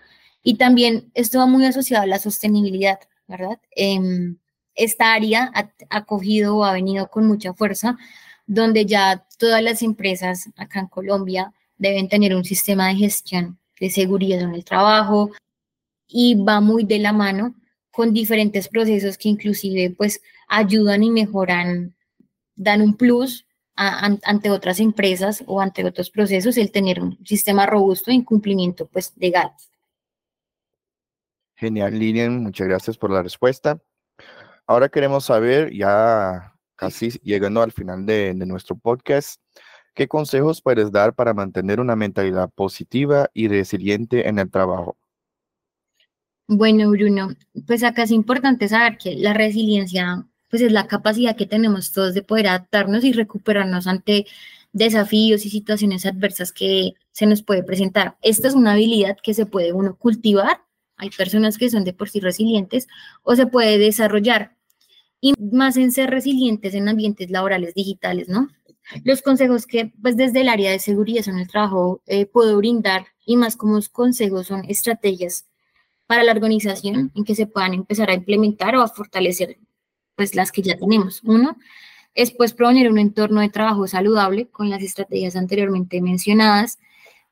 Y 0.43 0.57
también 0.57 1.11
esto 1.15 1.39
va 1.39 1.47
muy 1.47 1.65
asociado 1.65 2.03
a 2.05 2.07
la 2.07 2.19
sostenibilidad, 2.19 2.99
¿verdad? 3.29 3.59
Em, 3.77 4.39
esta 4.75 5.15
área 5.15 5.51
ha, 5.55 5.71
ha 5.91 6.05
cogido 6.05 6.57
o 6.57 6.65
ha 6.65 6.73
venido 6.73 7.09
con 7.09 7.27
mucha 7.27 7.55
fuerza 7.55 7.97
donde 8.47 8.87
ya 8.87 9.27
todas 9.39 9.63
las 9.63 9.83
empresas 9.83 10.51
acá 10.57 10.81
en 10.81 10.89
Colombia 10.89 11.53
deben 11.79 12.09
tener 12.09 12.35
un 12.35 12.45
sistema 12.45 12.89
de 12.89 12.97
gestión 12.97 13.59
de 13.81 13.91
seguridad 13.91 14.41
en 14.41 14.55
el 14.55 14.65
trabajo 14.65 15.31
y 16.07 16.35
va 16.35 16.61
muy 16.61 16.85
de 16.85 16.99
la 16.99 17.13
mano 17.13 17.55
con 17.95 18.13
diferentes 18.13 18.69
procesos 18.69 19.17
que 19.17 19.29
inclusive 19.29 19.95
pues 19.97 20.21
ayudan 20.49 21.05
y 21.05 21.11
mejoran, 21.11 21.95
dan 22.57 22.83
un 22.83 22.97
plus 22.97 23.47
ante 23.77 24.51
otras 24.51 24.79
empresas 24.81 25.43
o 25.47 25.61
ante 25.61 25.85
otros 25.85 26.11
procesos 26.11 26.57
el 26.57 26.71
tener 26.71 27.01
un 27.01 27.19
sistema 27.25 27.67
robusto 27.67 28.11
en 28.11 28.23
cumplimiento 28.23 28.87
pues 28.87 29.13
legal. 29.17 29.51
Genial, 31.57 31.99
Lilian, 31.99 32.43
muchas 32.43 32.69
gracias 32.69 32.99
por 32.99 33.11
la 33.11 33.23
respuesta. 33.23 33.81
Ahora 34.67 34.89
queremos 34.89 35.25
saber, 35.25 35.73
ya 35.73 36.53
casi 36.77 37.11
llegando 37.23 37.63
al 37.63 37.73
final 37.73 38.07
de, 38.07 38.35
nuestro 38.35 38.77
podcast, 38.77 39.41
¿qué 39.95 40.09
consejos 40.09 40.63
puedes 40.63 40.91
dar 40.91 41.15
para 41.15 41.35
mantener 41.35 41.81
una 41.81 41.97
mentalidad 41.97 42.51
positiva 42.51 43.31
y 43.35 43.49
resiliente 43.49 44.29
en 44.29 44.39
el 44.39 44.51
trabajo? 44.51 44.97
Bueno, 46.47 46.91
Bruno, 46.91 47.31
pues 47.67 47.83
acá 47.83 48.03
es 48.03 48.11
importante 48.11 48.69
saber 48.69 48.99
que 48.99 49.15
la 49.17 49.33
resiliencia 49.33 50.27
pues 50.51 50.63
es 50.63 50.73
la 50.73 50.87
capacidad 50.87 51.37
que 51.37 51.47
tenemos 51.47 51.91
todos 51.93 52.15
de 52.15 52.23
poder 52.23 52.49
adaptarnos 52.49 53.03
y 53.05 53.13
recuperarnos 53.13 53.87
ante 53.87 54.27
desafíos 54.73 55.47
y 55.47 55.51
situaciones 55.51 56.05
adversas 56.05 56.53
que 56.53 56.95
se 57.13 57.27
nos 57.27 57.43
puede 57.43 57.63
presentar. 57.63 58.17
Esta 58.23 58.49
es 58.49 58.55
una 58.55 58.73
habilidad 58.73 59.17
que 59.23 59.35
se 59.35 59.47
puede 59.47 59.73
uno 59.73 59.97
cultivar, 59.97 60.61
hay 60.97 61.11
personas 61.11 61.59
que 61.59 61.71
son 61.71 61.83
de 61.85 61.95
por 61.95 62.11
sí 62.11 62.21
resilientes, 62.21 62.89
o 63.23 63.35
se 63.37 63.47
puede 63.47 63.79
desarrollar 63.79 64.55
y 65.21 65.35
más 65.39 65.77
en 65.79 65.93
ser 65.93 66.11
resilientes 66.11 66.75
en 66.75 66.89
ambientes 66.89 67.31
laborales 67.31 67.75
digitales, 67.75 68.29
¿no? 68.29 68.49
Los 69.05 69.23
consejos 69.23 69.67
que 69.67 69.93
pues 70.03 70.17
desde 70.17 70.43
el 70.43 70.49
área 70.49 70.71
de 70.71 70.79
seguridad 70.79 71.27
en 71.27 71.39
el 71.39 71.49
trabajo 71.49 72.03
eh, 72.07 72.27
puedo 72.27 72.59
brindar 72.59 73.07
y 73.25 73.37
más 73.37 73.57
como 73.57 73.81
consejos 73.93 74.49
son 74.49 74.65
estrategias 74.69 75.47
para 76.15 76.23
la 76.23 76.31
organización 76.31 77.11
en 77.13 77.25
que 77.25 77.35
se 77.35 77.49
puedan 77.49 77.75
empezar 77.75 78.09
a 78.09 78.15
implementar 78.15 78.77
o 78.77 78.83
a 78.83 78.89
fortalecer 78.89 79.59
pues 80.15 80.37
las 80.37 80.53
que 80.53 80.63
ya 80.63 80.77
tenemos. 80.77 81.21
Uno 81.25 81.57
es 82.15 82.31
pues 82.31 82.53
proponer 82.53 82.89
un 82.89 82.99
entorno 82.99 83.41
de 83.41 83.49
trabajo 83.49 83.89
saludable 83.89 84.47
con 84.47 84.71
las 84.71 84.81
estrategias 84.81 85.35
anteriormente 85.35 86.01
mencionadas, 86.01 86.79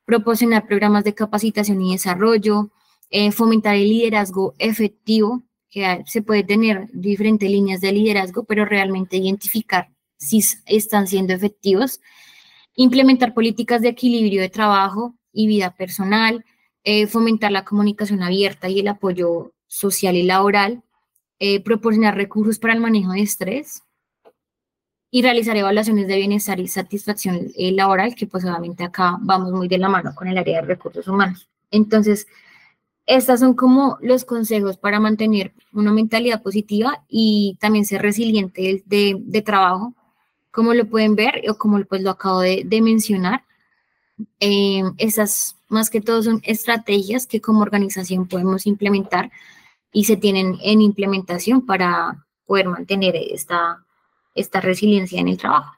proporcionar 0.03 0.67
programas 0.67 1.05
de 1.05 1.13
capacitación 1.13 1.81
y 1.81 1.93
desarrollo, 1.93 2.71
eh, 3.09 3.31
fomentar 3.31 3.75
el 3.75 3.87
liderazgo 3.87 4.53
efectivo 4.59 5.43
que 5.69 6.03
se 6.05 6.21
puede 6.21 6.43
tener 6.43 6.89
diferentes 6.91 7.49
líneas 7.49 7.79
de 7.79 7.93
liderazgo, 7.93 8.43
pero 8.43 8.65
realmente 8.65 9.15
identificar 9.15 9.91
si 10.17 10.43
están 10.65 11.07
siendo 11.07 11.33
efectivos, 11.33 12.01
implementar 12.75 13.33
políticas 13.33 13.81
de 13.81 13.87
equilibrio 13.87 14.41
de 14.41 14.49
trabajo 14.49 15.15
y 15.31 15.47
vida 15.47 15.73
personal, 15.73 16.43
eh, 16.83 17.07
fomentar 17.07 17.51
la 17.51 17.65
comunicación 17.65 18.23
abierta 18.23 18.69
y 18.69 18.79
el 18.79 18.87
apoyo 18.87 19.53
social 19.67 20.15
y 20.15 20.23
laboral, 20.23 20.83
eh, 21.39 21.61
proporcionar 21.61 22.15
recursos 22.15 22.59
para 22.59 22.73
el 22.73 22.79
manejo 22.79 23.11
de 23.11 23.21
estrés 23.21 23.83
y 25.11 25.21
realizar 25.21 25.55
evaluaciones 25.55 26.07
de 26.07 26.17
bienestar 26.17 26.59
y 26.59 26.67
satisfacción 26.67 27.51
eh, 27.55 27.71
laboral, 27.71 28.15
que 28.15 28.27
pues 28.27 28.43
obviamente 28.45 28.83
acá 28.83 29.17
vamos 29.21 29.51
muy 29.51 29.67
de 29.67 29.77
la 29.77 29.89
mano 29.89 30.15
con 30.15 30.27
el 30.27 30.37
área 30.37 30.61
de 30.61 30.67
recursos 30.67 31.07
humanos. 31.07 31.47
Entonces, 31.69 32.27
estos 33.05 33.41
son 33.41 33.53
como 33.53 33.97
los 34.01 34.25
consejos 34.25 34.77
para 34.77 34.99
mantener 34.99 35.53
una 35.73 35.91
mentalidad 35.91 36.41
positiva 36.41 37.03
y 37.09 37.57
también 37.59 37.85
ser 37.85 38.01
resiliente 38.01 38.83
de, 38.85 39.41
trabajo, 39.41 39.93
como 40.51 40.73
lo 40.73 40.87
pueden 40.87 41.15
ver 41.15 41.43
o 41.49 41.57
como 41.57 41.83
pues 41.85 42.01
lo 42.01 42.11
acabo 42.11 42.39
de, 42.39 42.65
mencionar. 42.81 43.43
Eh, 44.39 44.83
esas 44.97 45.57
más 45.69 45.89
que 45.89 46.01
todo 46.01 46.21
son 46.21 46.41
estrategias 46.43 47.25
que 47.25 47.41
como 47.41 47.61
organización 47.61 48.27
podemos 48.27 48.67
implementar 48.67 49.31
y 49.91 50.05
se 50.05 50.17
tienen 50.17 50.57
en 50.61 50.81
implementación 50.81 51.65
para 51.65 52.25
poder 52.45 52.67
mantener 52.67 53.15
esta, 53.15 53.83
esta 54.35 54.61
resiliencia 54.61 55.19
en 55.19 55.29
el 55.29 55.37
trabajo. 55.37 55.73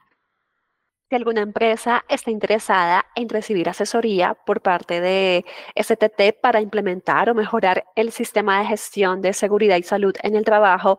Si 1.08 1.14
alguna 1.14 1.42
empresa 1.42 2.04
está 2.08 2.32
interesada 2.32 3.06
en 3.14 3.28
recibir 3.28 3.68
asesoría 3.68 4.34
por 4.34 4.60
parte 4.60 5.00
de 5.00 5.44
STT 5.76 6.40
para 6.42 6.60
implementar 6.60 7.30
o 7.30 7.34
mejorar 7.34 7.84
el 7.94 8.10
sistema 8.10 8.58
de 8.58 8.66
gestión 8.66 9.22
de 9.22 9.32
seguridad 9.32 9.76
y 9.76 9.84
salud 9.84 10.16
en 10.22 10.34
el 10.34 10.44
trabajo, 10.44 10.98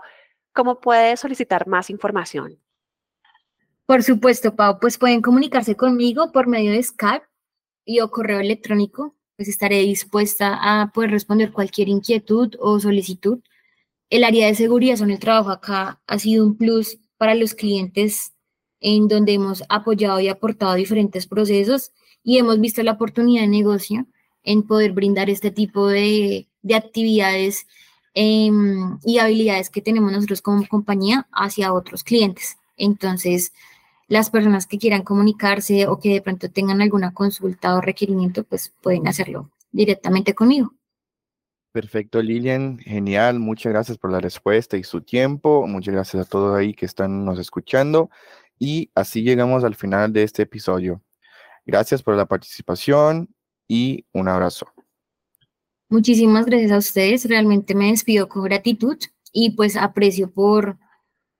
¿cómo 0.53 0.79
puede 0.79 1.17
solicitar 1.17 1.67
más 1.67 1.89
información? 1.89 2.57
Por 3.87 4.03
supuesto, 4.03 4.53
Pau, 4.53 4.79
pues 4.81 4.97
pueden 4.97 5.21
comunicarse 5.21 5.75
conmigo 5.77 6.33
por 6.33 6.45
medio 6.45 6.73
de 6.73 6.83
Skype 6.83 7.25
y 7.85 8.01
o 8.01 8.11
correo 8.11 8.41
electrónico 8.41 9.15
pues 9.37 9.47
estaré 9.47 9.79
dispuesta 9.83 10.59
a 10.61 10.91
poder 10.91 11.11
responder 11.11 11.53
cualquier 11.53 11.87
inquietud 11.87 12.55
o 12.59 12.79
solicitud. 12.81 13.39
El 14.09 14.25
área 14.25 14.47
de 14.47 14.55
seguridad 14.55 14.99
en 15.01 15.11
el 15.11 15.19
trabajo 15.19 15.51
acá 15.51 16.01
ha 16.05 16.19
sido 16.19 16.45
un 16.45 16.57
plus 16.57 16.97
para 17.17 17.33
los 17.33 17.53
clientes 17.53 18.33
en 18.81 19.07
donde 19.07 19.35
hemos 19.35 19.63
apoyado 19.69 20.19
y 20.19 20.27
aportado 20.27 20.73
diferentes 20.73 21.25
procesos 21.25 21.93
y 22.23 22.39
hemos 22.39 22.59
visto 22.59 22.83
la 22.83 22.93
oportunidad 22.93 23.43
de 23.43 23.47
negocio 23.47 24.05
en 24.43 24.63
poder 24.63 24.91
brindar 24.91 25.29
este 25.29 25.49
tipo 25.49 25.87
de, 25.87 26.49
de 26.61 26.75
actividades 26.75 27.67
em, 28.15 28.99
y 29.05 29.19
habilidades 29.19 29.69
que 29.69 29.81
tenemos 29.81 30.11
nosotros 30.11 30.41
como 30.41 30.67
compañía 30.67 31.25
hacia 31.31 31.73
otros 31.73 32.03
clientes. 32.03 32.57
Entonces, 32.75 33.53
las 34.07 34.29
personas 34.29 34.67
que 34.67 34.77
quieran 34.77 35.03
comunicarse 35.03 35.87
o 35.87 35.99
que 35.99 36.13
de 36.13 36.21
pronto 36.21 36.49
tengan 36.49 36.81
alguna 36.81 37.13
consulta 37.13 37.75
o 37.75 37.81
requerimiento, 37.81 38.43
pues 38.43 38.73
pueden 38.81 39.07
hacerlo 39.07 39.51
directamente 39.71 40.33
conmigo. 40.33 40.73
Perfecto, 41.71 42.21
Lilian. 42.21 42.79
Genial. 42.79 43.39
Muchas 43.39 43.71
gracias 43.71 43.97
por 43.97 44.11
la 44.11 44.19
respuesta 44.19 44.77
y 44.77 44.83
su 44.83 45.01
tiempo. 45.01 45.67
Muchas 45.67 45.93
gracias 45.93 46.25
a 46.25 46.29
todos 46.29 46.57
ahí 46.57 46.73
que 46.73 46.85
están 46.85 47.23
nos 47.23 47.37
escuchando. 47.37 48.09
Y 48.57 48.89
así 48.95 49.21
llegamos 49.21 49.63
al 49.63 49.75
final 49.75 50.11
de 50.11 50.23
este 50.23 50.43
episodio. 50.43 51.03
Gracias 51.65 52.01
por 52.01 52.15
la 52.15 52.25
participación 52.25 53.29
y 53.67 54.05
un 54.13 54.27
abrazo. 54.27 54.67
Muchísimas 55.89 56.45
gracias 56.45 56.71
a 56.71 56.77
ustedes. 56.77 57.25
Realmente 57.25 57.75
me 57.75 57.91
despido 57.91 58.27
con 58.27 58.43
gratitud 58.43 58.97
y 59.31 59.51
pues 59.51 59.75
aprecio 59.77 60.31
por, 60.31 60.79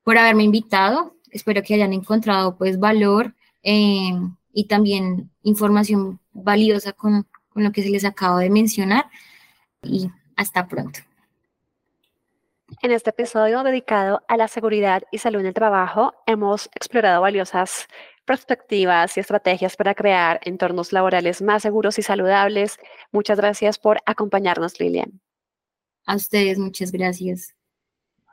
por 0.03 0.17
haberme 0.17 0.43
invitado. 0.43 1.16
Espero 1.38 1.62
que 1.62 1.76
hayan 1.76 1.93
encontrado 1.93 2.58
pues 2.58 2.80
valor 2.80 3.36
eh, 3.62 4.12
y 4.54 4.65
también 4.65 5.30
información 5.43 6.19
valiosa 6.34 6.93
con, 6.93 7.28
con 7.50 7.63
lo 7.63 7.71
que 7.71 7.84
se 7.84 7.91
les 7.91 8.06
acabo 8.06 8.39
de 8.39 8.50
mencionar. 8.50 9.06
Y 9.84 10.10
hasta 10.36 10.67
pronto. 10.67 11.00
En 12.82 12.91
este 12.91 13.12
episodio 13.12 13.63
dedicado 13.63 14.23
a 14.28 14.36
la 14.36 14.47
seguridad 14.47 15.04
y 15.12 15.19
salud 15.19 15.41
en 15.41 15.45
el 15.45 15.54
trabajo, 15.54 16.15
hemos 16.26 16.71
explorado 16.73 17.21
valiosas 17.21 17.88
perspectivas 18.26 19.15
y 19.15 19.19
estrategias 19.19 19.78
para 19.78 19.93
crear 19.93 20.39
entornos 20.43 20.91
laborales 20.91 21.43
más 21.43 21.62
seguros 21.62 22.00
y 22.00 22.02
saludables. 22.02 22.80
Muchas 23.12 23.38
gracias 23.38 23.78
por 23.78 24.00
acompañarnos, 24.08 24.80
Lilian. 24.80 25.21
A 26.08 26.15
ustedes, 26.15 26.58
muchas 26.58 26.91
gracias. 26.91 27.56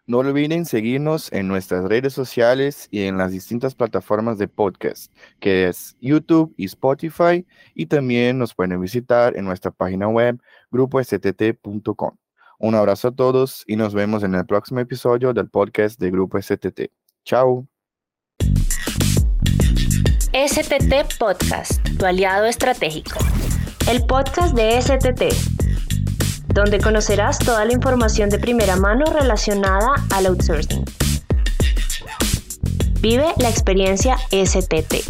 No 0.07 0.19
olviden 0.19 0.67
seguirnos 0.67 1.33
en 1.33 1.49
nuestras 1.49 1.85
redes 1.85 2.13
sociales 2.13 2.89
y 2.91 3.05
en 3.05 3.17
las 3.17 3.33
distintas 3.33 3.75
plataformas 3.75 4.37
de 4.37 4.49
podcast, 4.49 5.11
que 5.41 5.67
es 5.67 5.97
YouTube 5.99 6.53
y 6.59 6.67
Spotify, 6.67 7.47
y 7.75 7.87
también 7.87 8.39
nos 8.39 8.55
pueden 8.55 8.79
visitar 8.83 9.35
en 9.35 9.47
nuestra 9.47 9.71
página 9.71 10.07
web 10.07 10.39
grupostt.com. 10.71 12.17
Un 12.59 12.75
abrazo 12.75 13.09
a 13.09 13.13
todos 13.13 13.65
y 13.67 13.77
nos 13.77 13.95
vemos 13.95 14.23
en 14.25 14.35
el 14.35 14.45
próximo 14.45 14.81
episodio 14.81 15.33
del 15.33 15.49
podcast 15.49 15.99
de 15.99 16.11
Grupo 16.11 16.41
STT. 16.41 16.91
Chao. 17.25 17.67
STT 20.35 21.19
Podcast, 21.19 21.81
tu 21.99 22.05
aliado 22.05 22.45
estratégico. 22.45 23.19
El 23.89 24.05
podcast 24.05 24.55
de 24.55 24.83
STT, 24.83 25.54
donde 26.55 26.79
conocerás 26.79 27.39
toda 27.39 27.65
la 27.65 27.73
información 27.73 28.31
de 28.31 28.39
primera 28.39 28.77
mano 28.77 29.05
relacionada 29.07 29.95
al 30.15 30.27
outsourcing. 30.27 30.85
Vive 33.01 33.27
la 33.39 33.51
experiencia 33.51 34.17
STT. 34.31 35.05